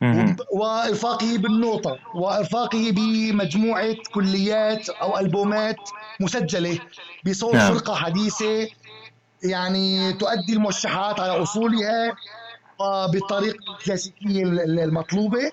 مهم. 0.00 0.30
وب- 0.30 0.60
وإرفاقه 0.60 1.38
بالنوطه 1.38 1.98
وإرفاقه 2.14 2.90
بمجموعة 2.90 3.94
كليات 4.14 4.88
أو 4.88 5.18
ألبومات 5.18 5.76
مسجلة 6.20 6.78
بصوت 7.26 7.54
نعم. 7.54 7.74
فرقة 7.74 7.94
حديثة 7.94 8.68
يعني 9.42 10.12
تؤدي 10.12 10.52
الموشحات 10.52 11.20
على 11.20 11.42
أصولها 11.42 12.16
وبالطريقه 12.80 13.72
الكلاسيكيه 13.78 14.42
ال- 14.42 14.80
المطلوبة 14.80 15.38
مهم. 15.38 15.50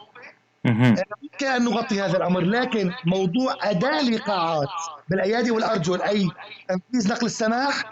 يمكن 0.65 1.47
ان 1.47 1.65
نغطي 1.65 2.01
هذا 2.01 2.17
الأمر 2.17 2.39
لكن 2.39 2.91
موضوع 3.05 3.55
اداء 3.61 4.01
الايقاعات 4.01 4.67
بالأيادي 5.09 5.51
والارجل 5.51 6.01
أي 6.01 6.27
تنفيذ 6.69 7.13
نقل 7.13 7.25
السماح 7.25 7.83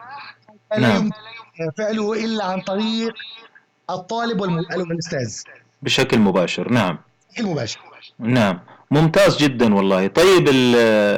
لا 0.71 0.79
نعم. 0.79 0.95
يمكن 0.95 1.71
فعله 1.77 2.25
إلا 2.25 2.45
عن 2.45 2.61
طريق 2.61 3.13
الطالب 3.89 4.41
والأستاذ. 4.41 5.41
بشكل 5.81 6.19
مباشر 6.19 6.71
نعم. 6.71 6.97
بشكل 7.31 7.45
مباشر. 7.45 7.79
نعم. 8.19 8.59
ممتاز 8.91 9.37
جدا 9.37 9.75
والله. 9.75 10.07
طيب 10.07 10.49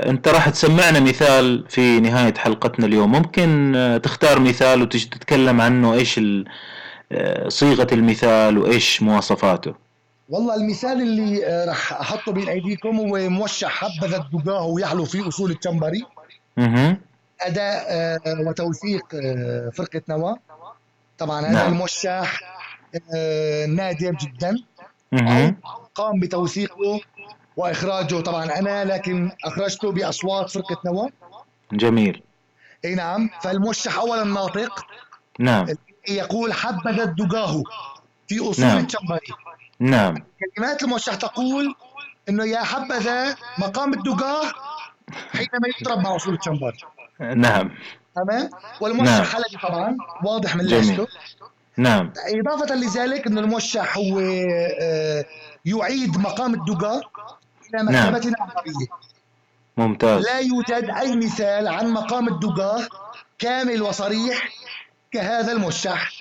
أنت 0.10 0.28
راح 0.28 0.50
تسمعنا 0.50 1.00
مثال 1.00 1.66
في 1.70 2.00
نهاية 2.00 2.34
حلقتنا 2.34 2.86
اليوم. 2.86 3.12
ممكن 3.12 4.00
تختار 4.04 4.40
مثال 4.40 4.82
وتتكلم 4.82 5.62
عنه 5.62 5.94
إيش 5.94 6.20
صيغة 7.48 7.88
المثال 7.92 8.58
وإيش 8.58 9.02
مواصفاته؟ 9.02 9.91
والله 10.32 10.56
المثال 10.56 11.02
اللي 11.02 11.46
آه، 11.46 11.66
راح 11.66 11.94
أحطه 11.94 12.32
بين 12.32 12.50
أيديكم 12.50 12.98
هو 12.98 13.30
موشح 13.30 13.70
حبذا 13.70 14.18
الدقاه 14.18 14.66
ويحلو 14.66 15.06
في 15.06 15.28
أصول 15.28 15.52
التمبري 15.52 16.06
أها 16.58 16.98
أداء 17.42 17.86
آه، 17.90 18.20
وتوثيق 18.48 19.06
آه، 19.16 19.70
فرقة 19.70 20.02
نوى 20.10 20.36
طبعا 21.18 21.42
هذا 21.42 21.52
نعم. 21.52 21.74
الموشح 21.74 22.40
نادر 23.68 24.12
جدا. 24.12 24.56
قام 25.96 26.20
بتوثيقه 26.20 27.02
وإخراجه. 27.58 28.16
طبعا 28.16 28.46
أنا 28.60 28.86
لكن 28.86 29.32
أخرجته 29.46 29.92
بأصوات 29.92 30.50
فرقة 30.50 30.82
نوى 30.86 31.10
جميل. 31.74 32.22
أي 32.86 32.96
نعم. 32.96 33.30
فالموشح 33.44 33.98
اولا 33.98 34.24
ناطق. 34.24 34.86
نعم. 35.40 35.66
يقول 36.10 36.54
حبذا 36.54 37.04
الدقاه 37.04 37.64
في 38.28 38.40
أصول 38.40 38.66
نعم. 38.66 38.78
التمبري 38.78 39.34
نعم. 39.82 40.16
كلمات 40.56 40.84
الموشح 40.84 41.16
تقول 41.16 41.76
إنه 42.30 42.46
يا 42.46 42.64
حبذا 42.64 43.36
مقام 43.58 43.94
الدقاه 43.94 44.44
حينما 45.32 45.68
يضرب 45.82 46.00
مع 46.00 46.16
اصول 46.16 46.34
الشمبر. 46.36 46.78
نعم. 47.20 47.72
تمام؟ 48.16 48.50
والموشح 48.82 49.12
نعم. 49.12 49.24
حلبي 49.24 49.58
طبعا 49.64 49.98
واضح 50.24 50.56
من 50.56 50.66
لهجته 50.66 51.08
نعم. 51.78 52.14
إضافة 52.28 52.76
لذلك 52.76 53.28
ان 53.28 53.38
الموشح 53.38 53.98
هو 53.98 54.20
آه، 54.82 55.26
يعيد 55.66 56.18
مقام 56.18 56.54
الدقاه 56.54 57.02
إلى. 57.74 57.84
مكتبتنا 57.84 58.32
نعم. 58.40 58.50
العربيه 58.50 58.88
ممتاز. 59.78 60.26
لا 60.26 60.40
يوجد 60.40 60.90
أي 61.00 61.16
مثال 61.16 61.68
عن 61.68 61.94
مقام 61.94 62.28
الدقاه 62.28 62.88
كامل 63.40 63.82
وصريح 63.82 64.50
كهذا 65.12 65.52
الموشح 65.52 66.12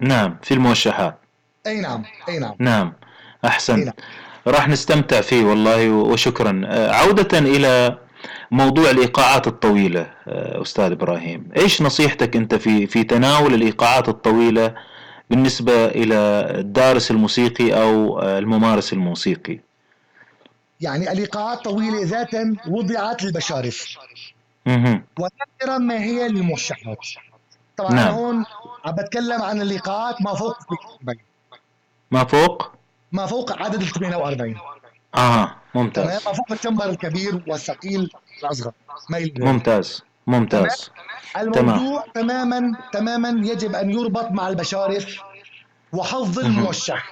نعم 0.00 0.38
في 0.42 0.54
الموشحات 0.54 1.21
أي 1.66 1.80
نعم 1.80 2.04
أي 2.28 2.38
نعم. 2.38 2.54
نعم 2.58 2.92
أحسن. 3.44 3.84
نعم. 3.84 3.94
راح 4.46 4.68
نستمتع 4.68 5.20
فيه 5.20 5.44
والله 5.44 5.90
وشكرا. 5.90 6.62
آه، 6.66 6.92
عودة 6.92 7.38
إلى 7.38 7.98
موضوع 8.50 8.90
الإيقاعات 8.90 9.46
الطويلة 9.46 10.00
آه، 10.28 10.62
أستاذ 10.62 10.92
إبراهيم. 10.92 11.48
إيش 11.56 11.82
نصيحتك 11.82 12.36
أنت 12.36 12.54
في 12.54 12.86
في 12.86 13.04
تناول 13.04 13.54
الإيقاعات 13.54 14.08
الطويلة 14.08 14.74
بالنسبة 15.30 15.86
إلى 15.86 16.14
الدارس 16.60 17.10
الموسيقي 17.10 17.82
أو 17.82 18.20
آه، 18.20 18.38
الممارس 18.38 18.92
الموسيقي؟ 18.92 19.58
يعني 20.80 21.12
الإيقاعات 21.12 21.58
الطويلة 21.58 22.02
ذاتا 22.02 22.56
وضعت 22.68 23.22
للبشارف. 23.22 23.96
ونادرا 24.66 25.78
ما 25.78 26.02
هي 26.02 26.28
للموشحات 26.28 26.98
طبعا 27.76 27.92
نعم. 27.92 28.14
هون 28.14 28.44
عم 28.84 28.92
بتكلم 28.92 29.42
عن 29.42 29.62
الإيقاعات 29.62 30.22
ما 30.22 30.34
فوق 30.34 30.56
ما 32.12 32.24
فوق؟ 32.24 32.70
ما 33.12 33.26
فوق 33.26 33.62
عدد 33.62 33.82
ال 33.82 33.88
48 33.88 34.56
آه 35.14 35.54
ممتاز. 35.74 36.06
ما 36.26 36.32
فوق 36.32 36.52
التمبر 36.52 36.84
الكبير 36.84 37.42
والثقيل 37.46 38.10
الأصغر. 38.42 38.72
ممتاز 39.38 40.02
ممتاز. 40.26 40.90
الموضوع 41.36 42.04
تمام. 42.14 42.44
تماما 42.44 42.76
تماما 42.92 43.28
يجب 43.48 43.74
أن 43.74 43.90
يربط 43.90 44.30
مع 44.30 44.48
البشارف 44.48 45.20
وحظ 45.92 46.38
الموشح. 46.38 47.10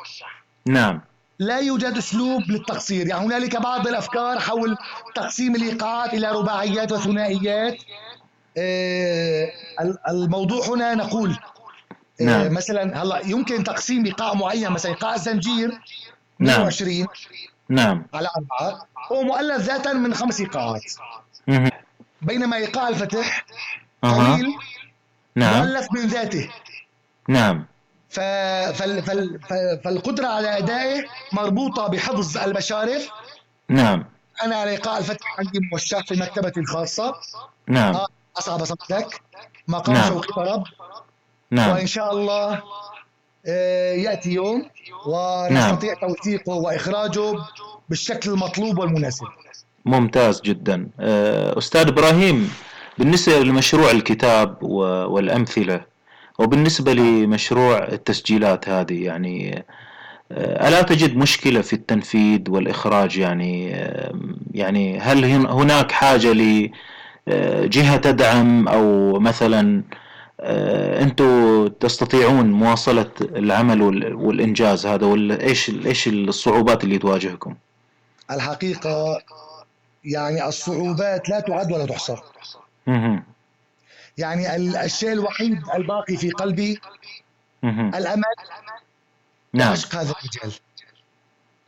نعم. 0.66 1.00
لا 1.38 1.58
يوجد 1.58 1.96
أسلوب 1.96 2.42
للتقصير. 2.48 3.06
يعني 3.06 3.26
هنالك 3.26 3.56
بعض 3.56 3.88
الأفكار 3.88 4.40
حول 4.40 4.76
تقسيم 5.14 5.56
الايقاعات 5.56 6.14
إلى 6.14 6.30
رباعيات 6.30 6.92
وثنائيات. 6.92 7.76
آه 8.58 9.52
الموضوع 10.08 10.66
هنا 10.66 10.94
نقول 10.94 11.36
نعم. 12.20 12.40
آه، 12.40 12.48
مثلا 12.48 13.02
هلا 13.02 13.20
يمكن 13.26 13.64
تقسيم 13.64 14.04
ايقاع 14.04 14.34
معين 14.34 14.70
مثلا 14.70 14.92
ايقاع 14.92 15.14
الزنجير 15.14 15.80
120 16.38 16.98
نعم. 16.98 17.06
نعم. 17.68 18.06
على 18.14 18.28
أربعة. 18.36 18.86
هو 19.12 19.22
مؤلف 19.22 19.62
ذاتا 19.62 19.92
من 19.92 20.14
خمس 20.14 20.40
ايقاعات 20.40 20.82
بينما 22.22 22.56
إيقاع 22.56 22.88
الفتح 22.88 23.46
طويل 24.02 24.54
نعم. 25.36 25.58
مؤلف 25.58 25.86
من 25.92 26.06
ذاته. 26.06 26.50
نعم. 27.28 27.66
ف... 28.08 28.20
فال... 28.20 29.02
فال... 29.02 29.40
فالقدرة 29.84 30.26
على 30.26 30.58
أدائه 30.58 31.04
مربوطة 31.32 31.86
بحفظ 31.86 32.38
المشارف. 32.38 33.08
نعم. 33.68 34.04
أنا 34.42 34.56
على 34.56 34.70
إيقاع 34.70 34.98
الفتح 34.98 35.38
عندي 35.38 35.58
موشح 35.72 36.06
في 36.06 36.20
مكتبتي 36.20 36.60
الخاصة. 36.60 37.14
نعم. 37.66 37.96
أصعب 38.36 38.62
أصدق 38.62 39.08
مقام 39.68 39.96
نعم. 39.96 40.08
شوقي 40.08 40.28
طرب 40.34 40.64
نعم. 41.50 41.70
وإن 41.70 41.86
شاء 41.86 42.12
الله 42.12 42.62
آه، 43.46 43.92
يأتي 43.92 44.30
يوم 44.30 44.66
ونستطيع 45.06 45.94
نعم. 46.00 46.08
توثيقه 46.08 46.52
وإخراجه 46.52 47.38
بالشكل 47.88 48.30
المطلوب 48.30 48.78
والمناسب 48.78 49.26
ممتاز 49.84 50.40
جدا 50.40 50.88
آه، 51.00 51.58
أستاذ 51.58 51.88
إبراهيم 51.88 52.50
بالنسبة 52.98 53.38
لمشروع 53.38 53.90
الكتاب 53.90 54.62
والأمثلة 54.62 55.84
وبالنسبة 56.38 56.92
لمشروع 56.92 57.78
التسجيلات 57.78 58.68
هذه 58.68 59.04
يعني 59.04 59.64
آه، 60.32 60.68
ألا 60.68 60.82
تجد 60.82 61.16
مشكلة 61.16 61.60
في 61.60 61.72
التنفيذ 61.72 62.40
والإخراج 62.48 63.18
يعني 63.18 63.70
يعني 64.54 64.98
هل 64.98 65.24
هناك 65.46 65.92
حاجة 65.92 66.32
لجهة 66.32 67.96
تدعم 67.96 68.68
أو 68.68 69.12
مثلا 69.20 69.82
أنتم 70.42 71.68
تستطيعون 71.68 72.52
مواصلة 72.52 73.10
العمل 73.20 73.82
والإنجاز 74.14 74.86
هذا 74.86 75.06
ولا 75.06 75.40
إيش 75.40 75.70
إيش 75.70 76.08
الصعوبات 76.08 76.84
اللي 76.84 76.98
تواجهكم؟ 76.98 77.56
الحقيقة 78.30 79.22
يعني 80.04 80.48
الصعوبات 80.48 81.28
لا 81.28 81.40
تعد 81.40 81.72
ولا 81.72 81.86
تحصى. 81.86 82.16
يعني 84.18 84.56
الشيء 84.84 85.12
الوحيد 85.12 85.62
الباقي 85.74 86.16
في 86.16 86.30
قلبي 86.30 86.80
الأمل 87.64 88.24
نعم 89.52 89.72
عشق 89.72 89.94
هذا 89.94 90.10
الرجال. 90.10 90.58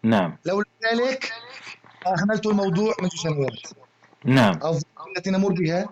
نعم 0.02 0.36
لولا 0.44 0.66
ذلك 0.92 1.32
أهملت 2.06 2.46
الموضوع 2.46 2.94
منذ 3.00 3.10
سنوات. 3.22 3.60
نعم 4.24 4.58
التي 5.16 5.30
نمر 5.30 5.52
بها 5.52 5.88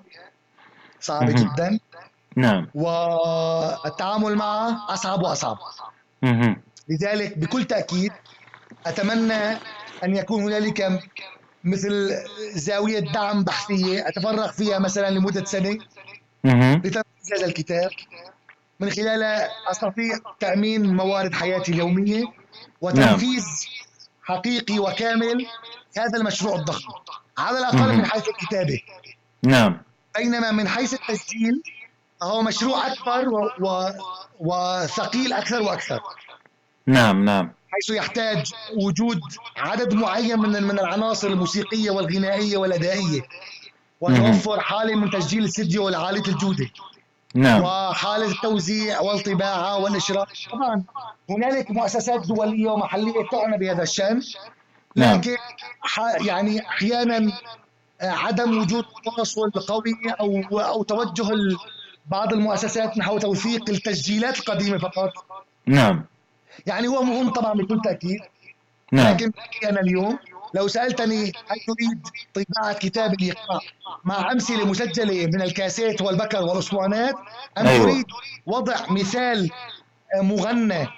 صعبة 1.01 1.33
جدا 1.33 1.79
نعم. 2.40 2.66
والتعامل 2.74 4.37
معه 4.37 4.94
أصعب 4.94 5.22
وأصعب. 5.22 5.59
لذلك 6.88 7.38
بكل 7.38 7.64
تأكيد 7.64 8.12
أتمنى 8.87 9.59
أن 10.05 10.16
يكون 10.16 10.42
هنالك 10.42 11.00
مثل 11.64 12.11
زاوية 12.55 13.00
دعم 13.00 13.44
بحثية 13.44 14.09
أتفرغ 14.09 14.53
فيها 14.53 14.79
مثلا 14.79 15.11
لمدة 15.11 15.44
سنة 15.44 15.79
لتنفيذ 16.44 17.03
هذا 17.37 17.46
الكتاب. 17.46 17.90
من 18.81 18.90
خلالها 18.90 19.48
أستطيع 19.70 20.18
تأمين 20.40 20.96
موارد 20.96 21.34
حياتي 21.34 21.72
اليومية 21.72 22.24
وتنفيذ 22.80 23.43
نعم. 23.43 23.80
حقيقي 24.22 24.78
وكامل 24.78 25.47
هذا 25.99 26.18
المشروع 26.18 26.55
الضخم. 26.57 26.93
على 27.38 27.59
الأقل 27.59 27.97
من 27.97 28.07
حيث 28.07 28.28
الكتابة 28.28 28.80
نعم. 29.43 29.82
بينما 30.16 30.51
من 30.51 30.68
حيث 30.68 30.95
التسجيل 30.95 31.62
هو 32.23 32.43
مشروع 32.43 32.87
أكبر 32.87 33.29
و... 33.29 33.51
و... 33.61 33.91
وثقيل 34.41 35.33
أكثر 35.33 35.62
وأكثر. 35.62 36.01
نعم 36.87 37.25
نعم. 37.25 37.53
حيث 37.71 37.97
يحتاج 37.97 38.53
وجود 38.77 39.21
عدد 39.57 39.95
معين 39.95 40.39
من 40.39 40.62
من 40.62 40.79
العناصر 40.79 41.29
الموسيقية 41.29 41.91
والغنائية 41.91 42.57
والأدائية. 42.57 43.21
وتوفر 44.01 44.61
حالة 44.61 44.95
من 44.95 45.11
تسجيل 45.11 45.41
الاستديو 45.41 45.89
العاليه 45.89 46.23
الجودة. 46.29 46.71
نعم. 47.35 47.62
وحالة 47.62 48.27
التوزيع 48.27 49.01
والطباعة 49.01 49.79
والنشر 49.79 50.25
طبعا 50.53 50.83
هنالك 51.31 51.71
مؤسسات 51.71 52.27
دولية 52.27 52.71
ومحلية 52.71 53.29
تعنى 53.33 53.59
بهذا 53.59 53.83
الشأن. 53.83 54.23
نعم. 54.97 55.16
لكن 55.16 55.37
نعم. 55.99 56.27
يعني 56.27 56.68
أحيانا 56.68 57.33
عدم 58.03 58.59
وجود 58.59 58.85
تواصل 59.05 59.51
قوي 59.51 59.95
أو 60.21 60.61
أو 60.61 60.83
توجه 60.83 61.33
بعض 62.07 62.32
المؤسسات 62.32 62.98
نحو 62.98 63.18
توثيق 63.18 63.70
التسجيلات 63.70 64.38
القديمة 64.38 64.78
فقط 64.78 65.12
نعم 65.66 66.05
يعني 66.66 66.88
هو 66.88 67.03
مهم 67.03 67.30
طبعا 67.30 67.53
بكل 67.53 67.80
تأكيد 67.84 68.20
نعم 68.92 69.14
لكن 69.14 69.32
أنا 69.64 69.80
اليوم 69.80 70.18
لو 70.55 70.68
سألتني 70.68 71.32
هل 71.48 71.57
تريد 71.66 72.07
طباعة 72.34 72.78
كتاب 72.78 73.14
الإيقاع 73.14 73.61
مع 74.05 74.32
أمثلة 74.32 74.66
مسجلة 74.66 75.26
من 75.26 75.42
الكاسيت 75.42 76.03
والبكر 76.03 76.42
والأسطوانات 76.42 77.14
أم 77.59 77.66
أيوة. 77.66 77.84
تريد 77.84 78.07
وضع 78.46 78.76
مثال 78.90 79.51
مغنى 80.22 80.88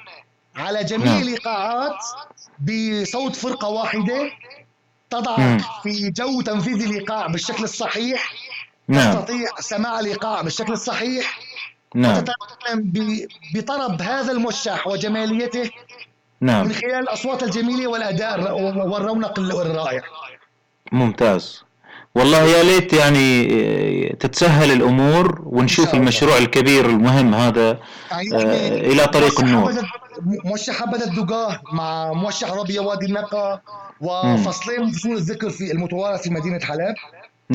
على 0.56 0.84
جميع 0.84 1.06
نعم. 1.06 1.22
الإيقاعات 1.22 1.98
بصوت 2.58 3.36
فرقة 3.36 3.68
واحدة 3.68 4.22
مم. 4.22 4.30
تضعك 5.10 5.60
في 5.82 6.10
جو 6.10 6.40
تنفيذ 6.40 6.82
الإيقاع 6.82 7.26
بالشكل 7.26 7.64
الصحيح 7.64 8.32
نعم. 8.88 9.14
تستطيع 9.14 9.48
سماع 9.60 10.00
الإيقاع 10.00 10.42
بالشكل 10.42 10.72
الصحيح 10.72 11.38
نعم. 11.94 12.24
ب- 12.74 13.26
بطرب 13.54 14.02
هذا 14.02 14.32
الموشح 14.32 14.86
وجماليته 14.86 15.70
نعم. 16.40 16.66
من 16.66 16.72
خلال 16.72 16.94
الأصوات 16.94 17.42
الجميلة 17.42 17.86
والأداء 17.86 18.34
الر- 18.34 18.52
والرونق 18.88 19.38
الرائع. 19.38 20.02
ممتاز. 20.92 21.62
والله 22.14 22.42
يا 22.42 22.62
ليت 22.62 22.92
يعني 22.92 23.48
آه، 23.52 24.14
تتسهل 24.14 24.72
الأمور 24.72 25.42
ونشوف. 25.46 25.94
المشروع 25.94 26.38
الكبير 26.38 26.86
المهم 26.86 27.34
هذا 27.34 27.70
آه، 27.70 27.78
إلى 28.68 29.06
طريق 29.06 29.40
النور. 29.40 29.72
موشح 30.44 30.74
حبة 30.82 31.04
الدقاه 31.04 31.60
مع 31.72 32.12
موشح 32.12 32.50
ربيع 32.52 32.82
وادي 32.82 33.06
النقا 33.06 33.60
وفصلين 34.00 34.80
من 34.80 34.90
فصول 34.92 35.16
الذكر 35.16 35.50
في 35.50 35.72
المتوارث 35.72 36.22
في 36.22 36.30
مدينة 36.30 36.60
حلب. 36.60 36.94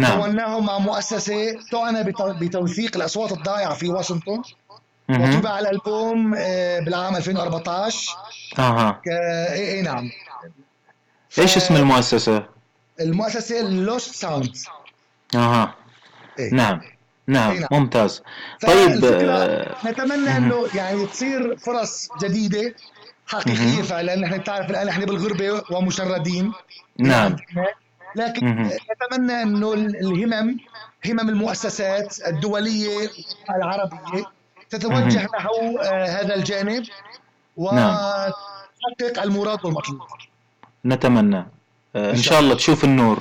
نعم. 0.01 0.21
كوناهم 0.21 0.65
مع 0.65 0.79
مؤسسة 0.79 1.55
تعنى 1.71 2.03
بت- 2.03 2.21
بتوثيق 2.21 2.95
الأصوات 2.97 3.31
الضائعة 3.31 3.73
في 3.73 3.87
واشنطن. 3.89 4.41
وطبع 5.09 5.59
الألبوم 5.59 6.35
آه، 6.37 6.79
بالعام 6.79 7.15
2014 7.15 8.15
أها. 8.59 8.91
ك- 8.91 9.07
إيه 9.07 9.71
إيه 9.71 9.81
نعم. 9.81 10.09
إيش 11.39 11.57
اسم 11.57 11.75
المؤسسة؟ 11.75 12.45
المؤسسة 13.01 13.61
Lost 13.61 14.15
Sound 14.15 14.55
أها. 15.35 15.75
إيه. 16.39 16.53
نعم. 16.53 16.81
نعم. 17.27 17.51
أي 17.51 17.59
نعم. 17.59 17.67
ممتاز. 17.71 18.21
طيب 18.61 19.05
آه، 19.05 19.75
نتمنى 19.85 20.37
إنه 20.37 20.67
يعني 20.75 21.05
تصير 21.05 21.57
فرص 21.57 22.09
جديدة 22.23 22.75
حقيقية. 23.27 23.81
فعلا. 23.81 24.15
نحن 24.15 24.37
بتعرف 24.37 24.69
الآن 24.69 24.87
نحن 24.87 25.05
بالغربة 25.05 25.63
ومشردين. 25.71 26.53
نعم. 26.99 27.35
لكن. 28.15 28.69
نتمنى 28.91 29.41
أنه 29.41 29.73
ال- 29.73 29.95
الهمم 29.95 30.57
همم 31.05 31.29
المؤسسات 31.29 32.17
الدولية 32.27 33.09
العربية 33.55 34.25
تتوجه. 34.69 35.23
نحو 35.37 35.77
آه، 35.81 36.05
هذا 36.05 36.35
الجانب 36.35 36.83
نعم. 37.73 37.95
وتحقق 38.97 39.23
المراد 39.23 39.65
والمطلوب 39.65 40.01
نتمنى 40.85 41.45
آه، 41.95 42.11
إن 42.11 42.17
شاء 42.17 42.39
الله 42.39 42.55
تشوف 42.55 42.83
النور 42.83 43.19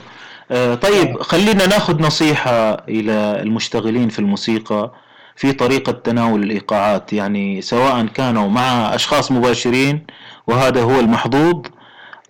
آه، 0.51 0.75
طيب 0.75 1.23
خلينا 1.23 1.67
ناخذ 1.67 2.03
نصيحة 2.03 2.75
إلى 2.89 3.13
المشتغلين 3.43 4.09
في 4.09 4.19
الموسيقى 4.19 4.93
في 5.37 5.53
طريقة 5.53 5.93
تناول 5.93 6.43
الإيقاعات 6.43 7.13
يعني 7.13 7.63
سواء 7.63 8.07
كانوا 8.07 8.49
مع 8.49 8.95
أشخاص 8.95 9.33
مباشرين 9.33 10.07
وهذا 10.47 10.83
هو 10.83 11.01
المحظوظ 11.01 11.63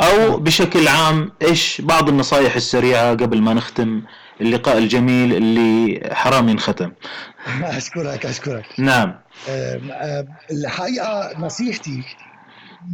أو 0.01 0.37
بشكل 0.37 0.89
عام 0.89 1.33
إيش 1.43 1.81
بعض 1.81 2.09
النصائح 2.09 2.55
السريعة 2.57 3.11
قبل 3.11 3.43
ما 3.43 3.55
نختم 3.55 4.03
اللقاء 4.41 4.79
الجميل 4.79 5.35
اللي 5.35 6.01
حرام 6.15 6.49
ينختم 6.49 6.93
أشكرك 7.63 8.27
أشكرك 8.27 8.67
نعم 8.79 9.15
الحقيقة 10.51 11.39
نصيحتي 11.39 12.03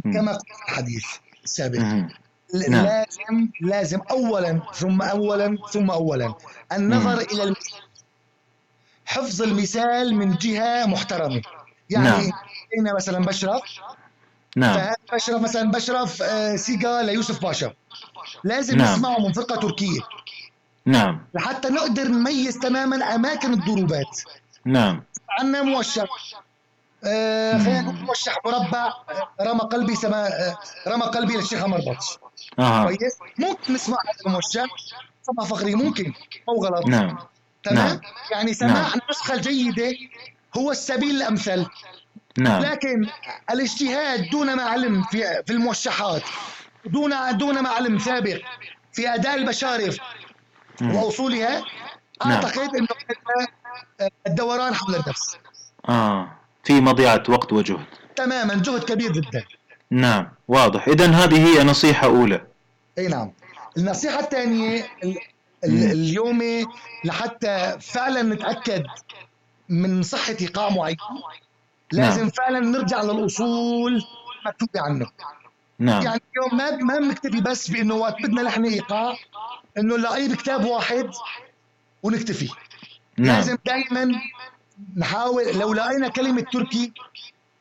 كما 0.03 0.31
قلت 0.31 0.41
في 0.41 0.71
الحديث 0.71 1.05
السابق. 1.43 1.79
نعم. 1.79 2.09
لازم 2.53 3.49
لازم 3.61 3.99
اولا 4.11 4.61
ثم 4.73 5.01
اولا 5.01 5.57
ثم 5.71 5.91
اولا 5.91 6.33
النظر 6.71 7.15
مم. 7.15 7.19
إلى 7.31 7.43
المثال 7.43 7.81
حفظ 9.05 9.41
المثال 9.41 10.15
من 10.15 10.35
جهة 10.35 10.85
محترمة 10.85 11.41
يعني 11.89 12.05
نعم. 12.09 12.31
أنا 12.79 12.95
مثلا 12.95 13.25
بشرف 13.25 13.61
نعم. 14.55 14.73
فهذا 14.73 14.95
بشرف 15.13 15.41
مثلا 15.41 15.71
بشرف 15.71 16.21
آه، 16.21 16.55
سيجا 16.55 17.01
ليوسف 17.01 17.41
باشا. 17.41 17.73
لازم 18.43 18.77
نعم. 18.77 18.93
نسمعه 18.93 19.19
من 19.19 19.33
فرقة 19.33 19.55
تركية. 19.55 19.99
نعم. 20.85 21.25
لحتى 21.33 21.69
نقدر 21.69 22.07
نميز 22.07 22.59
تماما 22.59 23.15
أماكن 23.15 23.53
الضروبات. 23.53 24.21
نعم. 24.65 25.03
عندنا 25.39 25.61
موشح 25.61 26.07
آه 27.05 27.57
خلينا 27.57 27.81
نقول 27.81 27.95
موشح 27.95 28.37
مربع 28.45 28.85
آه، 28.85 29.27
رمى 29.41 29.59
قلبي 29.59 29.95
سما 29.95 30.27
آه، 30.27 30.57
رمى 30.87 31.03
قلبي 31.03 31.33
للشيخ 31.33 31.63
عمر 31.63 31.77
بطش. 31.77 32.17
أها. 32.59 32.83
كويس؟ 32.83 33.17
ممكن 33.37 33.73
نسمع 33.73 33.97
هذا 33.97 34.27
الموشح 34.27 34.65
صبا 35.23 35.43
فخري 35.43 35.75
ممكن. 35.75 36.13
أو 36.49 36.65
غلط. 36.65 36.85
نعم. 36.87 37.17
تمام؟ 37.63 37.87
نعم. 37.87 37.99
يعني 38.31 38.53
سماع 38.53 38.73
نعم. 38.73 38.99
النسخه 39.03 39.33
الجيده 39.33 39.93
هو 40.57 40.71
السبيل 40.71 41.15
الأمثل. 41.15 41.65
نعم. 42.37 42.61
لكن 42.61 43.07
الاجتهاد 43.51 44.29
دون 44.29 44.53
ما 44.55 44.63
علم 44.63 45.03
في 45.03 45.43
في 45.47 45.53
الموشحات 45.53 46.21
دون 46.85 47.37
دون 47.37 47.59
ما 47.63 47.69
علم 47.69 47.99
سابق 47.99 48.41
في 48.93 49.13
أداء 49.13 49.35
البشارف 49.35 49.97
مم. 50.81 50.95
وأصولها 50.95 51.63
نعم. 52.25 52.31
أعتقد 52.31 52.75
إنه 52.75 52.87
الدوران 54.27 54.75
حول 54.75 54.95
النفس. 54.95 55.37
آه. 55.89 56.31
في 56.63 56.81
مضيعة 56.81 57.23
وقت 57.29 57.53
وجهد. 57.53 57.85
تماما 58.15 58.53
جهد 58.55 58.83
كبير 58.83 59.11
جدا. 59.11 59.43
نعم 59.91 60.27
واضح. 60.47 60.87
اذا 60.87 61.11
هذه 61.11 61.47
هي 61.47 61.63
نصيحة 61.63 62.07
أولى. 62.07 62.41
أي 62.97 63.07
نعم. 63.07 63.31
النصيحة 63.77 64.19
الثانية 64.19 64.87
ال- 65.03 65.17
ال- 65.63 65.85
مم. 65.85 65.91
اليوم 65.91 66.41
لحتى 67.05 67.77
فعلا 67.81 68.21
نتأكد 68.21 68.83
من 69.69 70.03
صحة 70.03 70.35
إيقاع 70.41 70.69
معين 70.69 70.97
لازم 71.93 72.19
نعم. 72.21 72.29
فعلا 72.29 72.59
نرجع 72.59 73.01
للأصول 73.01 74.03
مكتوبة 74.45 74.81
عنه 74.81 75.05
نعم. 75.79 76.03
يعني 76.03 76.21
اليوم 76.31 76.57
ما 76.57 76.71
ما 76.71 76.99
بنكتفي 76.99 77.41
بس 77.41 77.71
بإنه 77.71 77.95
وقت 77.95 78.21
بدنا 78.23 78.41
لحن 78.41 78.65
إيقاع 78.65 79.15
إنه 79.77 79.97
نلاقيه 79.97 80.29
بكتاب 80.29 80.65
واحد 80.65 81.09
ونكتفي. 82.03 82.49
نعم. 83.17 83.35
لازم 83.35 83.57
دائما 83.65 84.11
نحاول 84.97 85.43
لو 85.59 85.73
لقينا 85.73 86.07
كلمة 86.07 86.41
تركي 86.41 86.91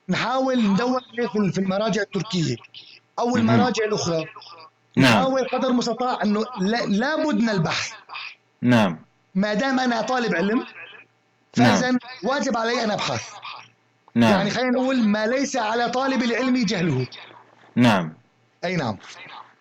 نحاول 0.09 0.72
ندور 0.72 1.01
عليه 1.12 1.28
في 1.51 1.59
المراجع 1.59 2.03
التركية 2.03 2.57
أو. 3.18 3.37
المراجع 3.37 3.85
الأخرى. 3.85 4.24
نعم. 4.97 5.12
نحاول 5.12 5.49
قدر 5.49 5.68
المستطاع 5.68 6.22
إنه 6.22 6.45
لا- 6.61 6.87
لابد 6.87 7.41
من 7.41 7.49
البحث. 7.49 7.93
نعم. 8.62 8.99
ما 9.35 9.55
دام 9.55 9.80
أنا 9.80 10.01
طالب 10.03 10.35
علم 10.35 10.66
نعم. 11.57 11.76
فاذا 11.76 11.99
واجب 12.24 12.57
علي 12.57 12.85
أن 12.85 12.91
أبحث. 12.91 13.33
نعم. 14.15 14.33
يعني 14.33 14.51
خلينا 14.51 14.71
نقول 14.71 15.09
ما 15.09 15.27
ليس 15.27 15.57
على 15.57 15.91
طالب 15.91 16.23
العلم 16.23 16.65
جهله. 16.65 17.07
نعم. 17.77 18.13
أي 18.65 18.77
نعم. 18.77 18.97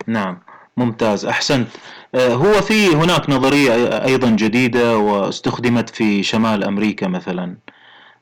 نعم. 0.07 0.39
ممتاز. 0.77 1.25
أحسنت. 1.25 1.67
آه، 2.15 2.33
هو 2.33 2.53
في 2.61 2.95
هناك 2.95 3.29
نظرية 3.29 3.73
أيضا 4.05 4.29
جديدة 4.29 4.97
واستخدمت 4.97 5.89
في 5.89 6.23
شمال 6.23 6.63
أمريكا 6.63 7.07
مثلا. 7.07 7.55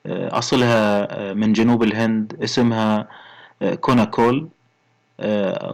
آه، 0.05 0.37
أصلها 0.37 1.07
آه، 1.11 1.33
من 1.33 1.53
جنوب 1.53 1.83
الهند 1.83 2.37
اسمها 2.43 3.07
كوناكول 3.81 4.49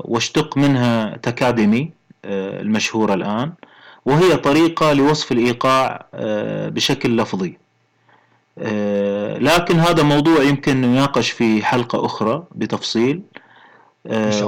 واشتق 0.06 0.58
منها 0.58 1.18
تكاديمي 1.18 1.92
المشهورة 2.26 3.14
الآن. 3.14 3.54
وهي 4.06 4.38
طريقة 4.38 4.94
لوصف 4.94 5.32
الإيقاع 5.32 6.06
بشكل 6.70 7.18
لفظي. 7.18 7.58
لكن 9.40 9.80
هذا 9.80 10.04
موضوع 10.04 10.44
يمكن 10.44 10.82
نناقش 10.82 11.32
في 11.32 11.66
حلقة 11.66 12.06
أخرى 12.06 12.44
بتفصيل. 12.52 13.22
آه، 14.08 14.48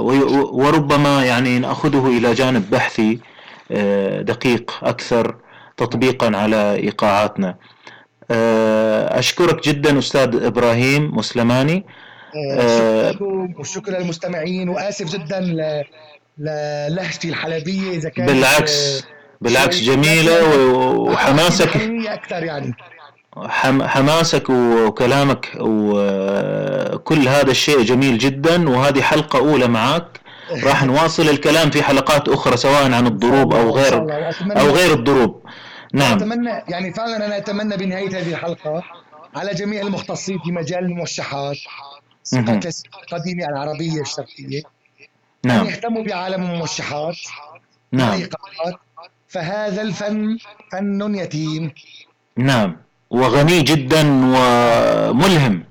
وربما 0.52 1.24
يعني 1.24 1.58
نأخذه 1.58 2.06
إلى 2.06 2.34
جانب 2.34 2.70
بحثي 2.70 3.18
آه، 3.70 4.22
دقيق 4.22 4.78
أكثر 4.82 5.36
تطبيقا 5.76 6.36
على 6.36 6.74
إيقاعاتنا. 6.74 7.56
آه، 8.30 9.18
أشكرك 9.18 9.68
جدا 9.68 9.98
أستاذ 9.98 10.42
إبراهيم 10.42 11.16
مسلماني. 11.16 11.84
آه، 12.58 13.10
شكرا 13.10 13.12
لكم 13.12 13.54
والشكر 13.58 13.92
للمستمعين 13.92 14.68
وآسف 14.68 15.16
جدا 15.16 15.40
للهجتي 16.38 17.28
الحلبية 17.28 17.90
إذا 17.90 18.08
كانت 18.08 18.30
بالعكس 18.30 18.98
آه، 18.98 19.08
بالعكس 19.40 19.80
جميلة 19.80 20.58
وحماسك. 20.88 21.76
أكثر 22.06 22.44
يعني. 22.44 22.74
حماسك 23.86 24.50
وكلامك 24.50 25.48
وكل 25.60 27.28
هذا 27.28 27.50
الشيء 27.50 27.82
جميل 27.82 28.18
جدا 28.18 28.70
وهذه 28.70 29.02
حلقة 29.02 29.38
أولى 29.38 29.68
معك 29.68 30.20
راح 30.64 30.84
نواصل 30.84 31.28
الكلام 31.28 31.70
في 31.70 31.82
حلقات 31.82 32.28
أخرى 32.28 32.56
سواء 32.56 32.92
عن 32.92 33.06
الضروب 33.06 33.54
أو 33.54 33.70
غير 33.70 33.94
أو 34.60 34.70
غير 34.70 34.92
الضروب. 34.92 35.42
نعم. 35.92 36.16
اتمنى 36.16 36.50
يعني 36.68 36.92
فعلا 36.92 37.26
أنا 37.26 37.36
أتمنى 37.36 37.76
بنهاية 37.76 38.08
هذه 38.08 38.30
الحلقة 38.30 38.82
على 39.36 39.54
جميع 39.54 39.82
المختصين 39.82 40.38
في 40.38 40.52
مجال 40.52 40.84
الموشحات 40.84 41.56
العربية 43.48 44.00
الشرقية. 44.00 44.62
ان 45.44 45.48
نعم 45.48 45.66
يهتموا 45.66 46.04
بعالم 46.04 46.42
الموشحات 46.42 47.16
نعم. 47.92 48.22
فهذا 49.28 49.82
الفن 49.82 50.38
فن 50.72 51.14
يتيم. 51.14 51.72
نعم. 52.36 52.76
وغني 53.10 53.62
جدا 53.62 54.00
وملهم. 54.34 55.64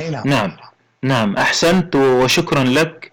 أي 0.00 0.10
نعم. 0.10 0.22
نعم. 0.26 0.50
نعم. 1.02 1.36
أحسنت 1.36 1.96
وشكرا 1.96 2.64
لك. 2.64 3.10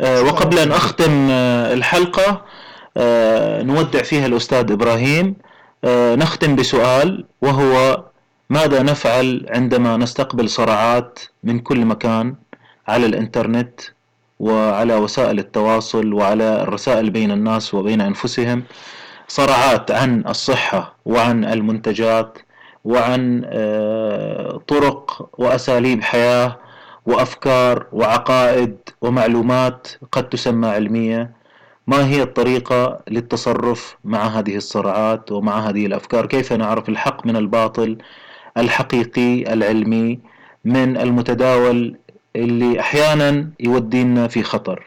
آه، 0.00 0.22
وقبل 0.22 0.58
أن 0.58 0.72
أختم 0.72 1.28
آه، 1.30 1.74
الحلقة 1.74 2.44
آه، 2.96 3.62
نودع 3.62 4.02
فيها 4.02 4.26
الأستاذ 4.26 4.72
إبراهيم. 4.72 5.36
آه، 5.84 6.14
نختم 6.14 6.56
بسؤال 6.56 7.24
وهو 7.42 8.04
ماذا 8.50 8.82
نفعل 8.82 9.46
عندما 9.50 9.96
نستقبل 9.96 10.48
صراعات 10.50 11.18
من 11.44 11.58
كل 11.58 11.84
مكان 11.84 12.34
على 12.88 13.06
الإنترنت 13.06 13.80
وعلى 14.40 14.94
وسائل 14.94 15.38
التواصل 15.38 16.12
وعلى 16.12 16.62
الرسائل 16.62 17.10
بين 17.10 17.30
الناس 17.30 17.74
وبين 17.74 18.00
أنفسهم؟ 18.00 18.62
صراعات 19.28 19.90
عن 19.90 20.24
الصحة 20.28 20.96
وعن 21.04 21.44
المنتجات 21.44 22.38
وعن 22.84 23.42
آه، 23.44 24.62
طرق 24.68 25.30
وأساليب 25.38 26.02
حياة 26.02 26.58
وأفكار 27.06 27.86
وعقائد 27.92 28.76
ومعلومات 29.00 29.88
قد 30.12 30.28
تسمى 30.28 30.68
علمية. 30.68 31.30
ما 31.86 32.06
هي 32.06 32.22
الطريقة 32.22 33.00
للتصرف 33.10 33.96
مع 34.04 34.26
هذه 34.26 34.56
الصراعات 34.56 35.32
ومع 35.32 35.58
هذه 35.68 35.86
الأفكار؟ 35.86 36.26
كيف 36.26 36.52
نعرف 36.52 36.88
الحق 36.88 37.26
من 37.26 37.36
الباطل 37.36 37.98
الحقيقي 38.56 39.52
العلمي 39.52 40.20
من 40.64 40.96
المتداول 40.96 41.98
اللي 42.36 42.80
أحيانا 42.80 43.50
يودينا 43.60 44.28
في 44.28 44.42
خطر؟ 44.42 44.86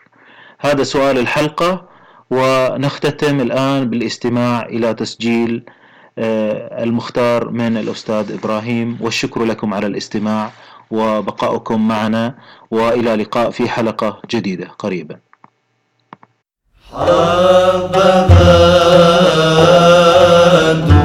هذا 0.59 0.83
سؤال 0.83 1.17
الحلقة 1.17 1.85
ونختتم 2.31 3.39
الآن 3.39 3.89
بالاستماع 3.89 4.65
إلى 4.65 4.93
تسجيل 4.93 5.63
المختار 6.17 7.49
من 7.49 7.77
الأستاذ 7.77 8.31
إبراهيم 8.31 8.97
والشكر 9.01 9.43
لكم 9.43 9.73
على 9.73 9.87
الاستماع 9.87 10.51
وبقاؤكم 10.91 11.87
معنا 11.87 12.35
وإلى 12.71 13.15
لقاء 13.15 13.49
في 13.49 13.69
حلقة 13.69 14.21
جديدة 14.31 14.67
قريبا. 14.79 15.17
يا 20.87 20.96